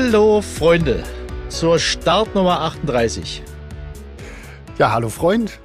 [0.00, 1.02] Hallo Freunde
[1.48, 3.42] zur Startnummer 38.
[4.78, 5.58] Ja, hallo Freund.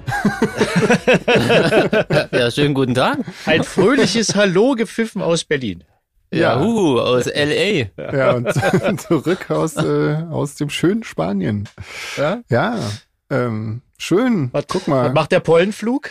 [2.31, 3.19] ja, schönen guten Tag.
[3.45, 5.83] Ein fröhliches Hallo gepfiffen aus Berlin.
[6.33, 7.89] Ja, uh, aus LA.
[7.95, 8.51] Ja, und
[9.01, 11.69] zurück aus, äh, aus dem schönen Spanien.
[12.17, 12.79] Ja, Ja,
[13.29, 14.49] ähm, schön.
[14.51, 15.09] was, Guck mal.
[15.09, 16.09] Was macht der Pollenflug?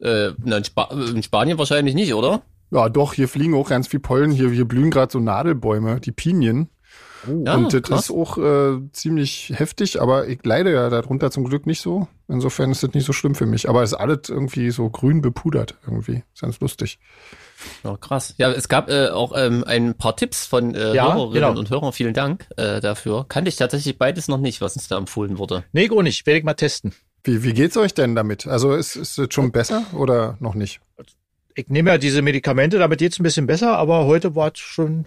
[0.00, 2.42] Äh, na, in, Spa in Spanien wahrscheinlich nicht, oder?
[2.72, 4.32] Ja, doch, hier fliegen auch ganz viel Pollen.
[4.32, 6.68] Hier, hier blühen gerade so Nadelbäume, die Pinien.
[7.26, 8.00] Ja, und das krass.
[8.04, 12.08] ist auch äh, ziemlich heftig, aber ich leide ja darunter zum Glück nicht so.
[12.28, 13.68] Insofern ist das nicht so schlimm für mich.
[13.68, 16.22] Aber es ist alles irgendwie so grün bepudert irgendwie.
[16.34, 16.98] Ist ganz lustig.
[17.84, 18.34] Ja, krass.
[18.38, 21.58] Ja, es gab äh, auch ähm, ein paar Tipps von äh, Ja, Hörerinnen genau.
[21.58, 21.92] und Hörern.
[21.92, 23.26] Vielen Dank äh, dafür.
[23.28, 25.64] Kannte ich tatsächlich beides noch nicht, was uns da empfohlen wurde.
[25.72, 26.26] Nee, gar nicht.
[26.26, 26.92] Werde ich mal testen.
[27.24, 28.46] Wie, wie geht's euch denn damit?
[28.48, 30.80] Also ist, ist es schon besser oder noch nicht?
[31.54, 35.04] Ich nehme ja diese Medikamente, damit geht's ein bisschen besser, aber heute war es schon,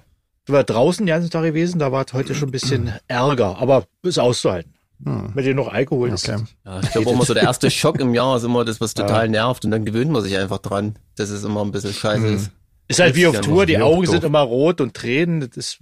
[0.53, 3.85] war draußen den ganzen Tag gewesen, da war es heute schon ein bisschen Ärger, aber
[4.03, 4.73] ist auszuhalten.
[5.03, 5.31] Hm.
[5.33, 6.29] Mit dir noch Alkohol ist.
[6.29, 6.41] Okay.
[6.65, 9.27] Ja, ich glaube immer so der erste Schock im Jahr ist immer das, was total
[9.27, 12.35] nervt und dann gewöhnt man sich einfach dran, dass es immer ein bisschen scheiße Mhm.
[12.35, 12.51] ist.
[12.87, 15.79] Ist halt wie auf Ja, Tour, die Augen sind immer rot und Tränen, das ist,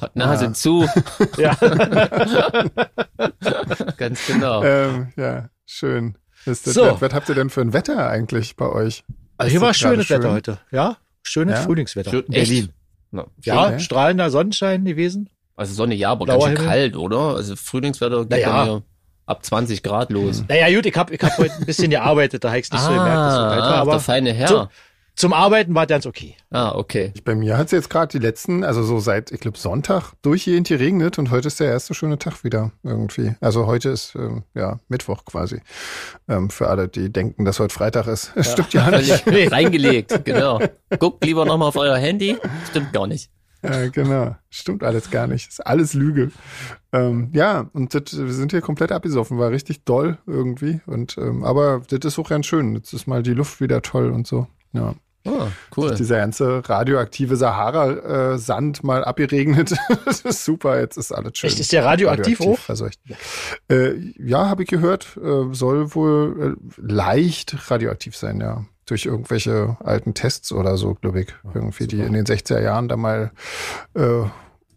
[0.00, 0.88] Hat Nase zu,
[1.36, 1.54] ja.
[3.96, 4.62] ganz genau.
[4.64, 6.14] Ähm, ja, schön.
[6.46, 6.82] Ist das, So.
[6.82, 9.04] was, was habt ihr denn für ein Wetter eigentlich bei euch?
[9.36, 10.18] Also hier war schönes schön?
[10.22, 10.58] Wetter heute.
[10.70, 11.64] Ja, schönes Ja?
[11.64, 12.10] Frühlingswetter.
[12.10, 12.68] Schön- in Berlin.
[13.10, 13.80] Na, Ja, Okay.
[13.80, 15.28] strahlender Sonnenschein gewesen.
[15.56, 16.68] Also Sonne ja, aber Blauer ganz schön Himmel.
[16.68, 17.18] kalt, oder?
[17.36, 18.64] Also Frühlingswetter geht Naja.
[18.64, 18.82] bei mir
[19.26, 20.44] ab 20 Grad los.
[20.48, 22.88] Naja, gut, ich habe ich hab heute ein bisschen gearbeitet, da habe ich nicht so
[22.90, 24.48] gemerkt, dass es so kalt war, ah, aber der feine Herr.
[24.48, 24.68] so-
[25.18, 26.36] zum Arbeiten war ganz okay.
[26.50, 27.12] Ah, okay.
[27.24, 30.68] Bei mir hat es jetzt gerade die letzten, also so seit, ich glaube, Sonntag durchgehend
[30.68, 33.34] geregnet und heute ist der erste schöne Tag wieder irgendwie.
[33.40, 35.60] Also heute ist ähm, ja Mittwoch quasi.
[36.28, 38.32] Ähm, für alle, die denken, dass heute Freitag ist.
[38.40, 39.24] Stimmt ja nicht.
[39.26, 40.60] Reingelegt, genau.
[41.00, 42.36] Guckt lieber nochmal auf euer Handy.
[42.70, 43.28] Stimmt gar nicht.
[43.62, 44.36] Äh, genau.
[44.50, 45.48] Stimmt alles gar nicht.
[45.48, 46.30] Ist alles Lüge.
[46.92, 50.80] Ähm, ja, und das, wir sind hier komplett abgesoffen, war richtig doll irgendwie.
[50.86, 52.76] Und ähm, aber das ist auch ganz schön.
[52.76, 54.46] Jetzt ist mal die Luft wieder toll und so.
[54.72, 54.94] Ja.
[55.26, 55.94] Ah, cool.
[55.94, 59.74] Dieser ganze radioaktive Sahara-Sand mal abgeregnet.
[60.04, 61.48] das ist super, jetzt ist alles schön.
[61.48, 62.58] Echt, ist der radioaktiv auch?
[62.58, 62.98] verseucht.
[63.70, 65.16] Äh, ja, habe ich gehört.
[65.16, 68.64] Äh, soll wohl äh, leicht radioaktiv sein, ja.
[68.86, 71.28] Durch irgendwelche alten Tests oder so, glaube ich.
[71.52, 73.32] Irgendwie, die in den 60er Jahren da mal
[73.94, 74.22] äh,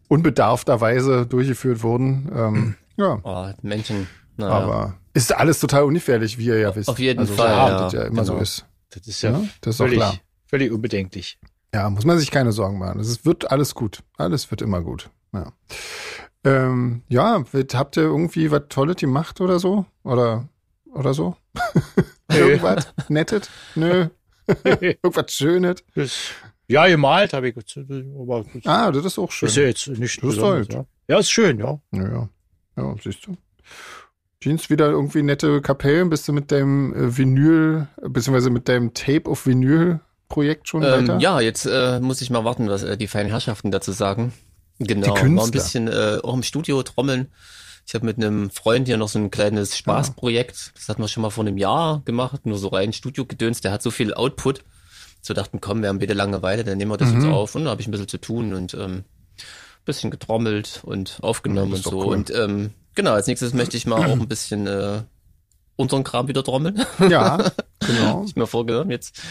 [0.10, 2.30] unbedarfterweise durchgeführt wurden.
[2.36, 4.08] Ähm, ja, Oh, Menschen.
[4.38, 4.54] Naja.
[4.54, 6.90] aber ist alles total ungefährlich, wie ihr ja wisst.
[6.90, 8.44] Auf jeden also, Fall, So, ja, ja immer so genau.
[8.44, 8.66] ist.
[8.90, 10.16] Das ist ja, Ja, das ist völlig, klar.
[10.52, 11.40] Völlig unbedenklich.
[11.74, 13.00] Ja, muss man sich keine Sorgen machen.
[13.00, 14.04] Es wird alles gut.
[14.18, 15.10] Alles wird immer gut.
[15.34, 15.54] Ja,
[16.44, 19.86] ähm, ja habt ihr irgendwie was Tolles gemacht oder so?
[20.04, 20.50] Oder,
[20.94, 21.38] oder so?
[22.30, 23.50] Irgendwas Nettes?
[23.76, 24.08] Nö.
[24.64, 25.84] Irgendwas Schönes?
[26.68, 27.56] Ja, gemalt habe ich.
[28.20, 29.48] Aber das Ah, das ist auch schön.
[29.48, 30.74] ist ja jetzt nicht Das ist halt.
[30.74, 30.86] ja.
[31.08, 31.80] ja, ist schön, ja.
[31.92, 32.30] Ja, ja.
[32.78, 33.36] Ja, siehst du.
[34.42, 36.10] Jeans wieder irgendwie nette Kapellen.
[36.10, 39.46] Bist du mit deinem äh, Vinyl, beziehungsweise mit deinem Tape auf
[40.32, 41.14] Vinyl-Projekt schon weiter?
[41.14, 44.34] Ähm, ja, jetzt äh, muss ich mal warten, was äh, die feinen Herrschaften dazu sagen.
[44.80, 47.28] Genau, war ein bisschen äh, auch im Studio trommeln.
[47.86, 50.72] Ich habe mit einem Freund hier noch so ein kleines Spaßprojekt.
[50.76, 53.62] Das hatten wir schon mal vor einem Jahr gemacht, nur so rein Studio-Gedöns.
[53.62, 54.64] Der hat so viel Output.
[55.22, 57.22] So dachten, komm, wir haben bitte Langeweile, dann nehmen wir das Mhm.
[57.22, 57.54] jetzt auf.
[57.56, 59.04] Und da habe ich ein bisschen zu tun und ähm,
[59.86, 61.92] bisschen getrommelt und aufgenommen und so.
[62.06, 62.16] cool.
[62.16, 65.02] Und ähm, genau, als nächstes möchte ich mal auch ein bisschen äh,
[65.76, 66.84] unseren Kram wieder trommeln.
[67.10, 68.24] Ja, genau.
[68.26, 69.22] ich mir vorgenommen jetzt.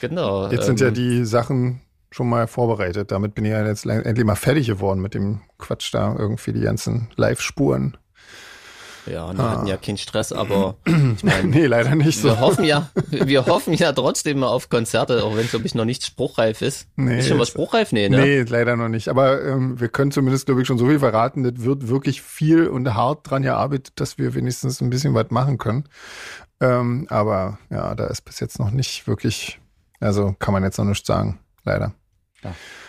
[0.00, 0.50] Genau.
[0.50, 3.10] Jetzt sind ja ähm, die Sachen schon mal vorbereitet.
[3.10, 6.14] Damit bin ich ja jetzt endlich mal fertig geworden mit dem Quatsch da.
[6.18, 7.96] Irgendwie die ganzen Live-Spuren.
[9.06, 10.92] Ja, wir hatten ja keinen Stress, aber ich
[11.24, 11.42] meine, Ah.
[11.44, 12.28] nee, leider nicht so.
[12.28, 15.86] wir hoffen ja, wir hoffen ja trotzdem mal auf Konzerte, auch wenn glaube ich noch
[15.86, 16.88] nicht spruchreif ist.
[16.96, 17.92] Nee, ist schon was spruchreif?
[17.92, 18.18] Nee, ne?
[18.18, 19.08] Nee, leider noch nicht.
[19.08, 21.42] Aber ähm, wir können zumindest, glaube ich, schon so viel verraten.
[21.42, 25.56] Das wird wirklich viel und hart dran gearbeitet, dass wir wenigstens ein bisschen was machen
[25.56, 25.84] können.
[26.60, 29.58] Ähm, aber ja, da ist bis jetzt noch nicht wirklich,
[30.00, 31.38] also kann man jetzt noch nichts sagen.
[31.64, 31.92] Leider.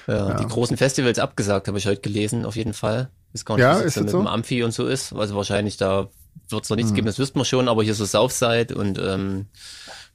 [0.07, 3.09] Ja, Die großen Festivals abgesagt, habe ich heute gelesen, auf jeden Fall.
[3.33, 4.17] Ist gar nicht, Ja, ist das mit so?
[4.19, 5.13] dem Amphi und so ist.
[5.13, 6.07] Also wahrscheinlich da
[6.50, 9.47] wird es noch nichts geben, das wüssten wir schon, aber hier so Southside und ähm,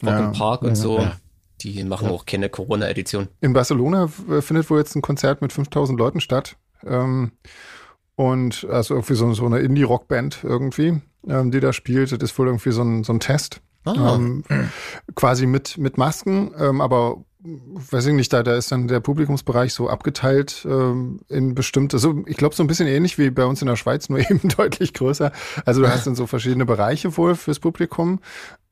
[0.02, 0.30] Rock Ja.
[0.30, 1.12] Park und so, ja.
[1.60, 3.28] die machen auch keine Corona-Edition.
[3.40, 6.56] In Barcelona äh, findet wohl jetzt ein Konzert mit 5000 Leuten statt.
[6.84, 7.32] Ähm,
[8.16, 12.12] und also irgendwie so, so eine Indie-Rock-Band irgendwie, ähm, die da spielt.
[12.12, 13.60] Das ist wohl irgendwie so ein, so ein Test.
[13.84, 14.44] Ah, Ähm,
[15.14, 19.74] quasi mit, mit Masken, ähm, aber weiß ich nicht, da, da ist dann der Publikumsbereich
[19.74, 23.60] so abgeteilt ähm, in bestimmte, so ich glaube so ein bisschen ähnlich wie bei uns
[23.60, 25.30] in der Schweiz, nur eben deutlich größer.
[25.66, 28.20] Also du hast dann so verschiedene Bereiche wohl fürs Publikum,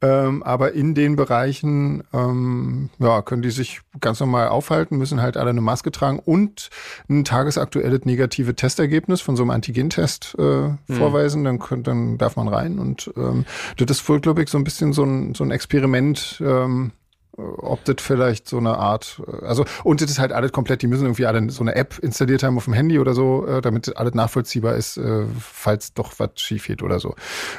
[0.01, 5.37] ähm, aber in den Bereichen ähm, ja, können die sich ganz normal aufhalten, müssen halt
[5.37, 6.71] alle eine Maske tragen und
[7.11, 10.79] ein tagesaktuelles negative Testergebnis von so einem Antigentest äh, hm.
[10.87, 13.45] vorweisen, dann, könnt, dann darf man rein und ähm,
[13.77, 16.93] das ist wohl, glaube ich, so ein bisschen so ein, so ein Experiment, ähm,
[17.37, 20.87] ob das vielleicht so eine Art, äh, also und das ist halt alles komplett, die
[20.87, 23.97] müssen irgendwie alle so eine App installiert haben auf dem Handy oder so, äh, damit
[23.97, 27.15] alles nachvollziehbar ist, äh, falls doch was schief geht oder so,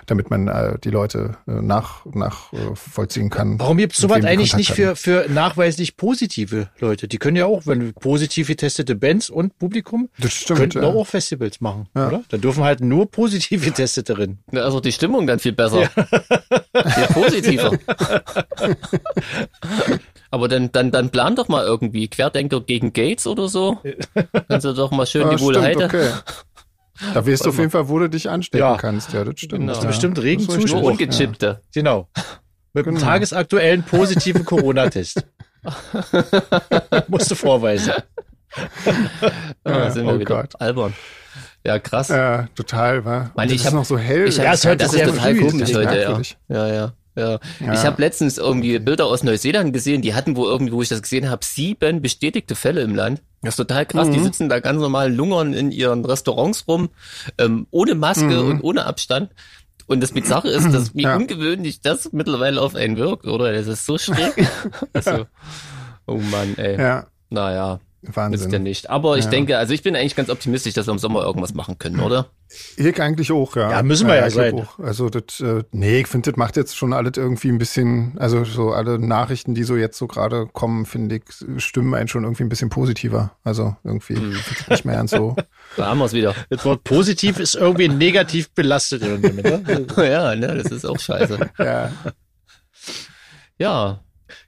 [0.05, 0.43] damit man
[0.83, 3.59] die Leute nach nachvollziehen kann.
[3.59, 7.07] Warum gibt es sowas eigentlich nicht für für nachweislich positive Leute?
[7.07, 10.89] Die können ja auch, wenn positiv getestete Bands und Publikum, das stimmt, könnten ja.
[10.89, 12.07] auch Festivals machen, ja.
[12.07, 12.23] oder?
[12.29, 14.39] Dann dürfen halt nur positiv getestete drin.
[14.53, 15.89] Also die Stimmung dann viel besser, ja.
[16.89, 17.71] viel positiver.
[20.31, 23.79] Aber dann, dann, dann plan doch mal irgendwie Querdenker gegen Gates oder so.
[24.47, 25.85] Kannst du doch mal schön ja, die Wohlheide.
[25.85, 26.09] Okay.
[27.13, 28.77] Da weißt du auf jeden Fall, wo du dich anstecken ja.
[28.77, 29.13] kannst.
[29.13, 29.61] Ja, das stimmt.
[29.61, 29.73] Genau.
[29.73, 30.81] Hast du bestimmt regen Zuspruch.
[30.81, 31.45] Ungechippte.
[31.45, 31.59] Ja.
[31.73, 32.09] Genau.
[32.73, 32.97] Mit genau.
[32.97, 35.23] einem tagesaktuellen positiven Corona-Test.
[37.07, 37.93] Musst du vorweisen.
[39.63, 40.59] ah, sind wir oh wieder Gott.
[40.59, 40.93] albern.
[41.65, 42.09] Ja, krass.
[42.09, 43.31] Ja, total, wa?
[43.35, 44.27] Meine, ich habe noch so hell.
[44.27, 44.61] Ich hab, ja, das,
[44.91, 46.21] das ist total komisch heute, ja.
[46.49, 46.93] Ja, ja.
[47.15, 47.39] Ja.
[47.59, 47.73] ja.
[47.73, 51.01] Ich habe letztens irgendwie Bilder aus Neuseeland gesehen, die hatten wo irgendwie, wo ich das
[51.01, 53.21] gesehen habe, sieben bestätigte Fälle im Land.
[53.41, 54.07] Das ist total krass.
[54.07, 54.13] Mhm.
[54.13, 56.89] Die sitzen da ganz normal lungern in ihren Restaurants rum,
[57.37, 58.49] ähm, ohne Maske mhm.
[58.49, 59.31] und ohne Abstand.
[59.85, 61.15] Und das Bizarre ist, dass wie ja.
[61.15, 63.51] ungewöhnlich das mittlerweile auf einen wirkt, oder?
[63.51, 64.47] Das ist so schräg.
[64.93, 65.25] also,
[66.07, 66.79] oh Mann, ey.
[66.79, 67.07] Ja.
[67.29, 67.79] Naja.
[68.05, 68.47] Wahnsinn.
[68.47, 68.89] Ist ja nicht.
[68.89, 69.31] Aber ich ja.
[69.31, 72.27] denke, also ich bin eigentlich ganz optimistisch, dass wir im Sommer irgendwas machen können, oder?
[72.75, 73.71] Ich eigentlich auch, ja.
[73.71, 74.59] Ja, müssen wir ja, ja sein.
[74.59, 74.77] Auch.
[74.79, 78.43] Also das, äh, nee, ich finde, das macht jetzt schon alles irgendwie ein bisschen, also
[78.43, 81.23] so alle Nachrichten, die so jetzt so gerade kommen, finde ich,
[81.63, 83.31] stimmen einen schon irgendwie ein bisschen positiver.
[83.43, 84.35] Also irgendwie hm.
[84.69, 85.35] nicht mehr ganz so.
[85.75, 86.35] Da haben wir es wieder.
[86.49, 89.87] Das Wort positiv ist irgendwie negativ belastet irgendwie, ne?
[89.97, 91.39] ja, ne, das ist auch scheiße.
[91.57, 91.91] ja.
[93.57, 94.03] Ja,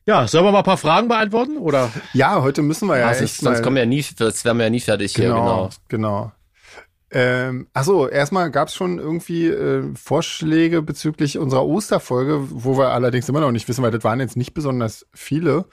[0.06, 1.58] ja, sollen wir mal ein paar Fragen beantworten?
[1.58, 1.92] Oder?
[2.14, 3.08] Ja, heute müssen wir ja.
[3.08, 5.36] Also, echt sonst kommen wir ja nie, das wären wir ja nie fertig genau, hier,
[5.36, 5.70] genau.
[5.90, 6.32] Genau.
[7.12, 13.30] Ähm, achso, erstmal gab es schon irgendwie äh, Vorschläge bezüglich unserer Osterfolge, wo wir allerdings
[13.30, 15.66] immer noch nicht wissen, weil das waren jetzt nicht besonders viele.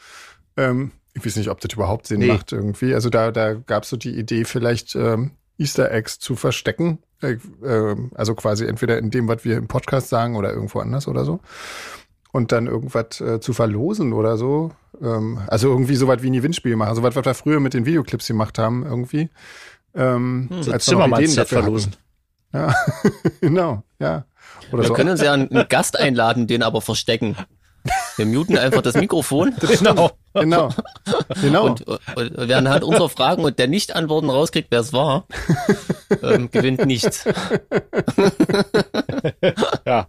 [0.57, 2.29] Ähm, ich weiß nicht, ob das überhaupt Sinn nee.
[2.29, 2.95] macht irgendwie.
[2.95, 6.99] Also da, da gab es so die Idee, vielleicht ähm, Easter Eggs zu verstecken.
[7.21, 11.09] Äh, äh, also quasi entweder in dem, was wir im Podcast sagen oder irgendwo anders
[11.09, 11.41] oder so
[12.33, 14.73] und dann irgendwas äh, zu verlosen oder so.
[15.01, 16.97] Ähm, also irgendwie so was wie ein Gewinnspiel machen.
[16.97, 19.31] So was, was wir früher mit den Videoclips gemacht haben, irgendwie.
[19.95, 21.95] Ähm, hm, als Zimmermann-Set verlosen.
[22.53, 22.75] Ja,
[23.41, 24.25] genau, ja.
[24.73, 24.95] Oder wir so.
[24.95, 27.37] können uns ja einen Gast einladen, den aber verstecken.
[28.17, 29.55] Wir muten einfach das Mikrofon.
[29.83, 30.69] Genau, genau,
[31.41, 31.67] genau.
[31.67, 35.27] Und, und, und wer anhand unserer Fragen und der Nicht-Antworten rauskriegt, wer es war,
[36.23, 37.25] ähm, gewinnt nichts.
[39.87, 40.07] ja.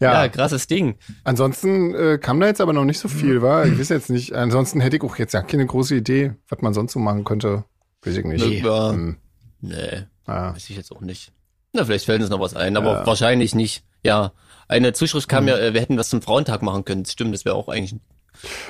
[0.00, 0.24] ja.
[0.24, 0.96] ja, krasses Ding.
[1.24, 3.66] Ansonsten äh, kam da jetzt aber noch nicht so viel, war.
[3.66, 4.34] Ich weiß jetzt nicht.
[4.34, 7.64] Ansonsten hätte ich auch jetzt ja keine große Idee, was man sonst so machen könnte.
[8.02, 8.44] Weiß ich nicht.
[8.44, 9.16] Nee, hm.
[9.60, 10.54] nee ah.
[10.54, 11.32] weiß ich jetzt auch nicht.
[11.72, 13.06] Na, vielleicht fällt uns noch was ein, aber ja.
[13.06, 13.84] wahrscheinlich nicht.
[14.04, 14.32] Ja,
[14.68, 15.48] eine Zuschrift kam mhm.
[15.48, 17.02] ja, äh, wir hätten was zum Frauentag machen können.
[17.02, 18.00] Das stimmt, das wäre auch eigentlich ein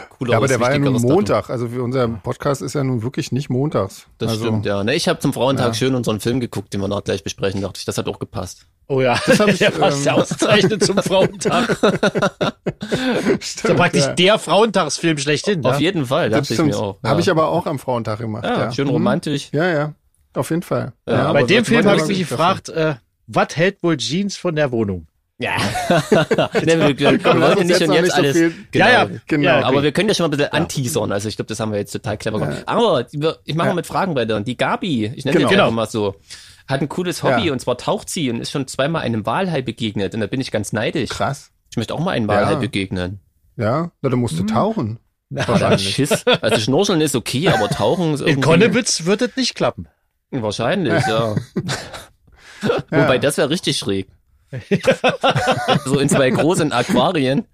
[0.08, 1.48] cooler Ja, aber der war ja nun Montag.
[1.48, 1.68] Datum.
[1.68, 4.06] Also unser Podcast ist ja nun wirklich nicht montags.
[4.18, 4.82] Das also, stimmt, ja.
[4.82, 5.74] Ne, ich habe zum Frauentag ja.
[5.74, 7.84] schön unseren Film geguckt, den wir noch gleich besprechen, dachte ich.
[7.84, 8.66] Das hat auch gepasst.
[8.88, 9.58] Oh ja, das habe ich.
[9.58, 11.78] Der passt ja ähm, ausgezeichnet zum Frauentag.
[13.40, 14.14] stimmt, so praktisch ja.
[14.14, 15.64] der Frauentagsfilm schlechthin.
[15.64, 15.80] Auf ja?
[15.80, 16.98] jeden Fall, dachte ich mir auch.
[17.02, 17.10] Ja.
[17.10, 18.44] Habe ich aber auch am Frauentag gemacht.
[18.44, 19.50] Ja, Schön romantisch.
[19.52, 19.94] Ja, ja.
[20.32, 20.92] Auf jeden Fall.
[21.04, 22.94] Bei dem Film habe ich mich gefragt, äh,
[23.26, 25.06] was hält wohl Jeans von der Wohnung?
[25.40, 25.56] Ja.
[25.88, 28.36] ne, wir, wir, wir wollen ja nicht schon jetzt alles.
[28.36, 29.44] So genau, ja, ja, genau.
[29.44, 30.58] Ja, aber wir können ja schon mal ein bisschen ja.
[30.58, 31.12] anteasern.
[31.12, 32.58] Also ich glaube, das haben wir jetzt total clever gemacht.
[32.58, 32.62] Ja.
[32.66, 34.38] Aber ich mache mal mit Fragen weiter.
[34.42, 35.48] Die Gabi, ich nenne genau.
[35.48, 35.70] die genau.
[35.70, 36.16] mal so,
[36.68, 37.52] hat ein cooles Hobby ja.
[37.52, 40.14] und zwar taucht sie und ist schon zweimal einem Walhai begegnet.
[40.14, 41.08] Und da bin ich ganz neidisch.
[41.08, 41.50] Krass.
[41.70, 43.20] Ich möchte auch mal einem Walhai begegnen.
[43.56, 44.46] Ja, na, dann musst du hm.
[44.48, 44.98] tauchen.
[45.30, 45.94] Wahrscheinlich.
[45.94, 46.26] Schiss.
[46.42, 48.34] Also Schnorcheln ist okay, aber tauchen ist irgendwie...
[48.34, 49.88] In Konnewitz wird es nicht klappen.
[50.30, 51.34] Wahrscheinlich, ja.
[52.90, 54.08] Wobei, das wäre richtig schräg.
[55.84, 57.44] so in zwei großen Aquarien.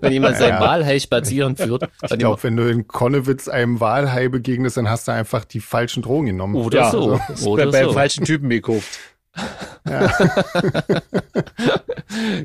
[0.00, 0.60] wenn jemand seinen ja.
[0.60, 1.88] Walhai spazieren führt.
[2.02, 6.02] Ich glaube, wenn du in Konnewitz einem Walhai begegnest, dann hast du einfach die falschen
[6.02, 6.56] Drogen genommen.
[6.56, 7.12] Oder ja, so.
[7.28, 7.86] Also, Oder bei, so.
[7.86, 8.98] beim falschen Typen gekauft.
[9.88, 10.12] Ja.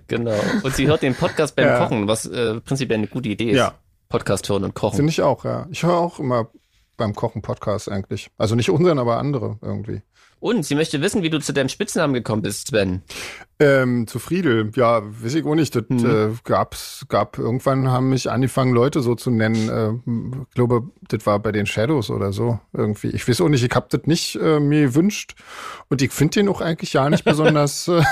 [0.08, 0.40] genau.
[0.62, 1.80] Und sie hört den Podcast beim ja.
[1.80, 3.58] Kochen, was äh, prinzipiell eine gute Idee ist.
[3.58, 3.74] Ja.
[4.10, 4.98] Podcast hören und kochen.
[4.98, 5.68] Finde ich auch, ja.
[5.72, 6.50] Ich höre auch immer
[6.98, 8.30] beim Kochen Podcast eigentlich.
[8.38, 10.02] Also nicht unseren, aber andere irgendwie.
[10.46, 13.02] Und sie möchte wissen, wie du zu deinem Spitznamen gekommen bist, Sven.
[13.58, 15.74] Ähm, zu Friedel, ja, weiß ich auch nicht.
[15.76, 16.06] Das mhm.
[16.06, 19.70] äh, gab's, gab irgendwann haben mich angefangen, Leute so zu nennen.
[19.70, 20.12] Äh,
[20.50, 23.12] ich glaube, das war bei den Shadows oder so irgendwie.
[23.12, 25.36] Ich weiß auch nicht, ich hab das nicht äh, mir gewünscht
[25.88, 28.04] und ich finde den auch eigentlich ja nicht besonders, äh,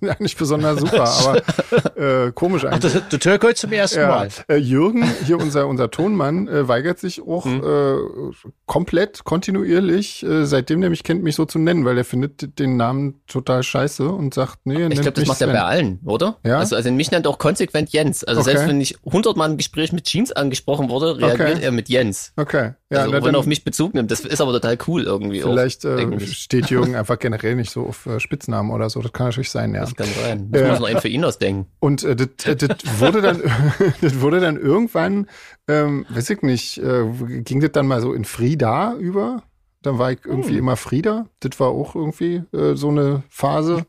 [0.00, 2.96] ja nicht besonders super, aber äh, komisch eigentlich.
[2.96, 4.08] Ach, du Türkei zum ersten ja.
[4.08, 4.28] Mal.
[4.48, 7.62] Äh, Jürgen, hier unser unser Tonmann, äh, weigert sich auch mhm.
[7.62, 8.32] äh,
[8.66, 12.76] komplett kontinuierlich, äh, seitdem der mich kennt, mich so zu nennen, weil er findet den
[12.76, 16.38] Namen total scheiße und sagt Nee, ich glaube, das macht er bei allen, oder?
[16.42, 16.58] Ja?
[16.58, 18.24] Also, also mich nennt auch konsequent Jens.
[18.24, 18.52] Also okay.
[18.52, 21.64] selbst wenn ich hundertmal im Gespräch mit Jeans angesprochen wurde, reagiert okay.
[21.64, 22.32] er mit Jens.
[22.36, 22.72] Okay.
[22.90, 25.42] Ja, also, wenn er auf mich Bezug nimmt, das ist aber total cool irgendwie.
[25.42, 29.02] Vielleicht auch, äh, steht Jürgen einfach generell nicht so auf äh, Spitznamen oder so.
[29.02, 29.82] Das kann natürlich sein, ja.
[29.82, 30.48] Das kann sein.
[30.50, 31.70] Muss äh, man noch einen für ihn ausdenken.
[31.80, 33.42] Und äh, das, äh, das wurde dann,
[34.00, 35.28] das wurde dann irgendwann,
[35.68, 37.04] ähm, weiß ich nicht, äh,
[37.42, 39.42] ging das dann mal so in Frieda über?
[39.82, 40.58] Dann war ich irgendwie hm.
[40.58, 41.26] immer Frieda.
[41.40, 43.84] Das war auch irgendwie äh, so eine Phase.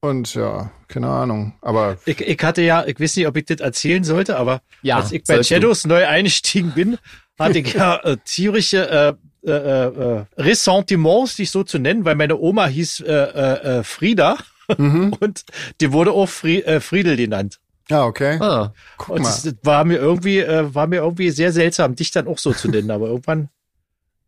[0.00, 1.54] Und ja, keine Ahnung.
[1.62, 4.98] Aber ich, ich hatte ja, ich weiß nicht, ob ich das erzählen sollte, aber ja,
[4.98, 5.88] als ich bei Shadows du.
[5.88, 6.98] neu eingestiegen bin,
[7.38, 12.36] hatte ich ja äh, tierische äh, äh, äh, Ressentiments, dich so zu nennen, weil meine
[12.38, 14.36] Oma hieß äh, äh, äh Frieda
[14.76, 15.12] mhm.
[15.20, 15.44] und
[15.80, 17.58] die wurde auch Fri äh, Friedel genannt.
[17.90, 18.38] Ah, okay.
[18.40, 19.28] Ah, Guck und mal.
[19.28, 22.68] das war mir irgendwie, äh, war mir irgendwie sehr seltsam, dich dann auch so zu
[22.68, 23.48] nennen, aber irgendwann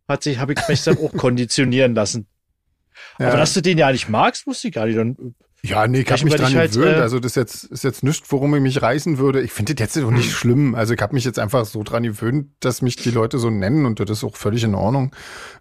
[0.07, 2.29] hat sich, habe ich mich dann auch konditionieren lassen.
[3.19, 3.29] Ja.
[3.29, 4.97] Aber dass du den ja nicht magst, wusste ich gar nicht.
[4.97, 6.99] Dann ja, nee, ich habe mich dran halt, gewöhnt.
[6.99, 9.41] Äh, also das jetzt ist jetzt nichts, worum ich mich reißen würde.
[9.43, 10.75] Ich finde das jetzt auch nicht schlimm.
[10.75, 13.85] Also ich habe mich jetzt einfach so dran gewöhnt, dass mich die Leute so nennen
[13.85, 15.15] und das ist auch völlig in Ordnung.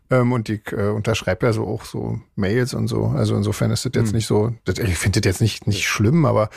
[0.09, 3.07] Ähm, und ich äh, unterschreibe ja so auch so Mails und so.
[3.07, 4.15] Also insofern ist das jetzt hm.
[4.15, 4.53] nicht so.
[4.65, 6.49] Das, ich finde das jetzt nicht nicht schlimm, aber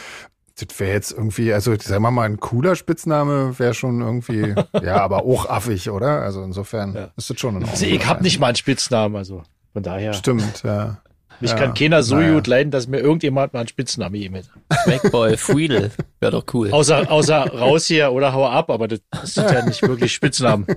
[0.61, 4.97] das wäre jetzt irgendwie, also sagen wir mal, ein cooler Spitzname wäre schon irgendwie, ja,
[4.97, 6.20] aber auch affig, oder?
[6.20, 7.11] Also insofern ja.
[7.16, 7.70] ist das schon in Ordnung.
[7.70, 9.42] Also ich habe nicht mal einen Spitznamen, also
[9.73, 10.12] von daher.
[10.12, 11.00] Stimmt, ja.
[11.40, 12.35] Mich ja, kann keiner so naja.
[12.35, 14.42] gut leiden, dass mir irgendjemand mal einen Spitznamen geben
[14.87, 15.90] Backboy Friedel.
[16.20, 16.70] Wäre doch cool.
[16.70, 20.66] Außer, außer raus hier oder hau ab, aber das ist ja nicht wirklich Spitznamen.
[20.68, 20.75] Uh,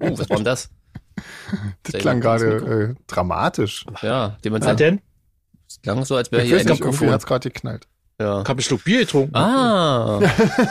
[0.18, 0.70] was war denn das?
[1.82, 3.84] Das Sehr klang gerade äh, dramatisch.
[4.02, 5.00] Ja, dem man denn?
[5.66, 7.10] Das klang so, als wäre hier ein Mikrofon.
[7.10, 7.86] hat's gerade geknallt.
[8.20, 8.42] Ja.
[8.42, 9.36] Ich habe einen Schluck Bier getrunken.
[9.36, 10.18] Ah.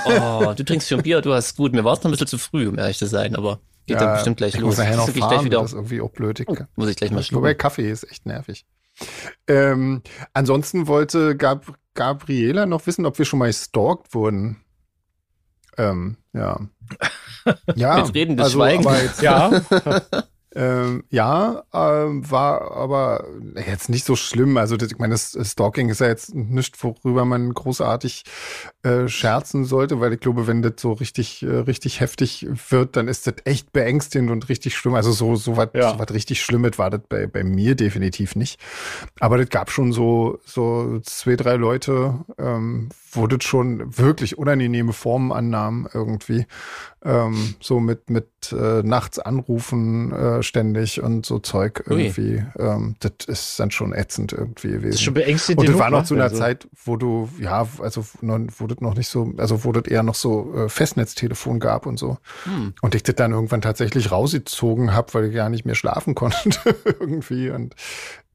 [0.05, 1.71] oh, du trinkst schon Bier, du hast gut.
[1.71, 4.05] Mir war es noch ein bisschen zu früh, um ehrlich zu sein, aber geht ja,
[4.05, 4.71] dann bestimmt gleich ich los.
[4.71, 6.43] Muss nachher noch fahren, gleich wieder das ist irgendwie auch blöd.
[6.45, 7.43] Oh, muss ich gleich mal schlucken.
[7.43, 8.65] Wobei Kaffee ist echt nervig.
[9.47, 10.01] Ähm,
[10.33, 14.63] ansonsten wollte Gab Gabriela noch wissen, ob wir schon mal stalkt wurden.
[15.77, 16.59] Ähm, ja.
[17.75, 17.99] ja.
[17.99, 19.21] Jetzt reden des also, Schweigens.
[19.21, 19.61] ja.
[20.57, 23.25] Ähm, ja, ähm, war aber
[23.67, 24.57] jetzt nicht so schlimm.
[24.57, 28.23] Also ich meine, das Stalking ist ja jetzt nicht, worüber man großartig
[28.81, 33.07] äh, scherzen sollte, weil ich glaube, wenn das so richtig, äh, richtig heftig wird, dann
[33.07, 34.95] ist das echt beängstigend und richtig schlimm.
[34.95, 35.91] Also so, so was, ja.
[35.91, 38.59] so was richtig Schlimmes war das bei, bei mir definitiv nicht.
[39.19, 44.93] Aber das gab schon so, so zwei, drei Leute, ähm, wo das schon wirklich unangenehme
[44.93, 46.45] Formen annahm irgendwie.
[47.03, 52.43] Ähm, so mit, mit äh, nachts anrufen äh, ständig und so Zeug irgendwie.
[52.57, 54.87] Ähm, das ist dann schon ätzend irgendwie gewesen.
[54.87, 55.59] Das ist schon beängstigend.
[55.61, 56.37] Und das war noch zu einer also.
[56.37, 60.15] Zeit, wo du, ja, also wo das noch nicht so, also wo das eher noch
[60.15, 62.17] so äh, Festnetztelefon gab und so.
[62.43, 62.73] Hm.
[62.81, 66.75] Und ich das dann irgendwann tatsächlich rausgezogen habe, weil ich gar nicht mehr schlafen konnte
[66.85, 67.49] irgendwie.
[67.49, 67.75] Und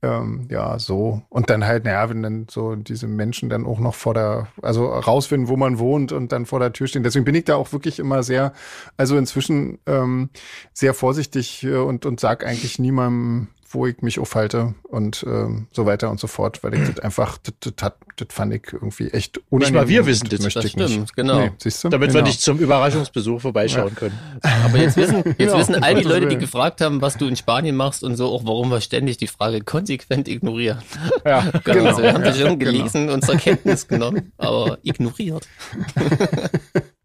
[0.03, 1.23] ähm, ja, so.
[1.29, 4.87] Und dann halt, naja, wenn dann so diese Menschen dann auch noch vor der, also
[4.87, 7.05] rausfinden, wo man wohnt und dann vor der Tür stehen.
[7.05, 8.53] Deswegen bin ich da auch wirklich immer sehr,
[8.97, 10.31] also inzwischen ähm,
[10.73, 15.87] sehr vorsichtig äh, und, und sag eigentlich niemandem, wo ich mich aufhalte und ähm, so
[15.87, 19.09] weiter und so fort, weil ich das einfach, das, das, hat, das fand ich irgendwie
[19.09, 19.59] echt unangenehm.
[19.59, 21.17] Nicht mal wir wissen das, möchte das stimmt, nicht.
[21.17, 21.41] genau.
[21.41, 21.89] Nee, siehst du?
[21.89, 22.21] Damit genau.
[22.21, 23.95] wir nicht zum Überraschungsbesuch vorbeischauen ja.
[23.95, 24.19] können.
[24.65, 25.59] Aber jetzt wissen, jetzt genau.
[25.59, 28.45] wissen all die Leute, die gefragt haben, was du in Spanien machst und so, auch
[28.45, 30.79] warum wir ständig die Frage konsequent ignorieren.
[31.25, 31.61] Ja, genau.
[31.65, 31.87] genau.
[31.87, 32.73] Also wir haben das schon genau.
[32.73, 35.49] gelesen und zur Kenntnis genommen, aber ignoriert.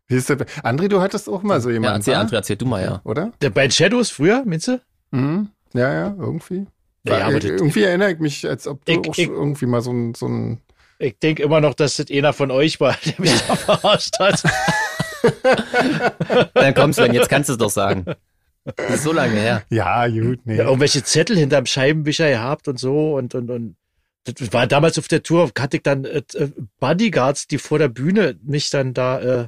[0.08, 2.10] Wie ist der, André, du hattest auch mal so jemanden.
[2.10, 3.02] Ja, erzähl, André, erzähl du mal, ja.
[3.04, 3.32] Oder?
[3.42, 4.82] Der bei Shadows früher, Minze?
[5.12, 5.50] Mhm.
[5.78, 6.66] Ja, ja, irgendwie.
[7.04, 9.66] Ja, ja, aber irgendwie das, erinnere ich mich, als ob du ich, auch ich, irgendwie
[9.66, 10.62] mal so ein, so ein.
[11.00, 14.44] Ich denke immer noch, dass das einer von euch war, der mich da verarscht hat.
[16.54, 18.06] Dann kommst du, jetzt kannst du es doch sagen.
[18.76, 19.64] Das ist so lange her.
[19.70, 20.58] Ja, gut, nee.
[20.58, 23.76] Ja, irgendwelche Zettel hinterm Scheibenwischer gehabt und so und, und, und.
[24.26, 26.50] Das war damals auf der Tour, hatte ich dann äh, äh,
[26.82, 29.48] Bodyguards, die vor der Bühne mich dann da äh,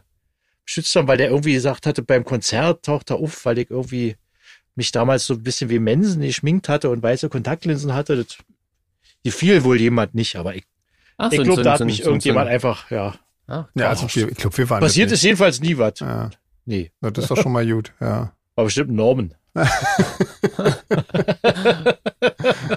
[0.64, 4.16] schützt haben, weil der irgendwie gesagt hatte, beim Konzert taucht er auf, weil ich irgendwie
[4.80, 8.16] mich damals so ein bisschen wie Mensen geschminkt hatte und weiße Kontaktlinsen hatte.
[8.18, 8.38] Das
[9.24, 10.64] gefiel wohl jemand nicht, aber ich,
[11.18, 13.14] Ach, ich glaube, da hat mich so, irgendjemand so, einfach, ja.
[13.48, 14.80] Ah, ja, also wir, ich glaube, wir waren.
[14.80, 16.00] Passiert ist jedenfalls nie was.
[16.00, 16.30] Ja.
[16.66, 16.92] Nee.
[17.02, 18.32] Ja, das ist doch schon mal gut, ja.
[18.56, 19.36] War bestimmt Norman.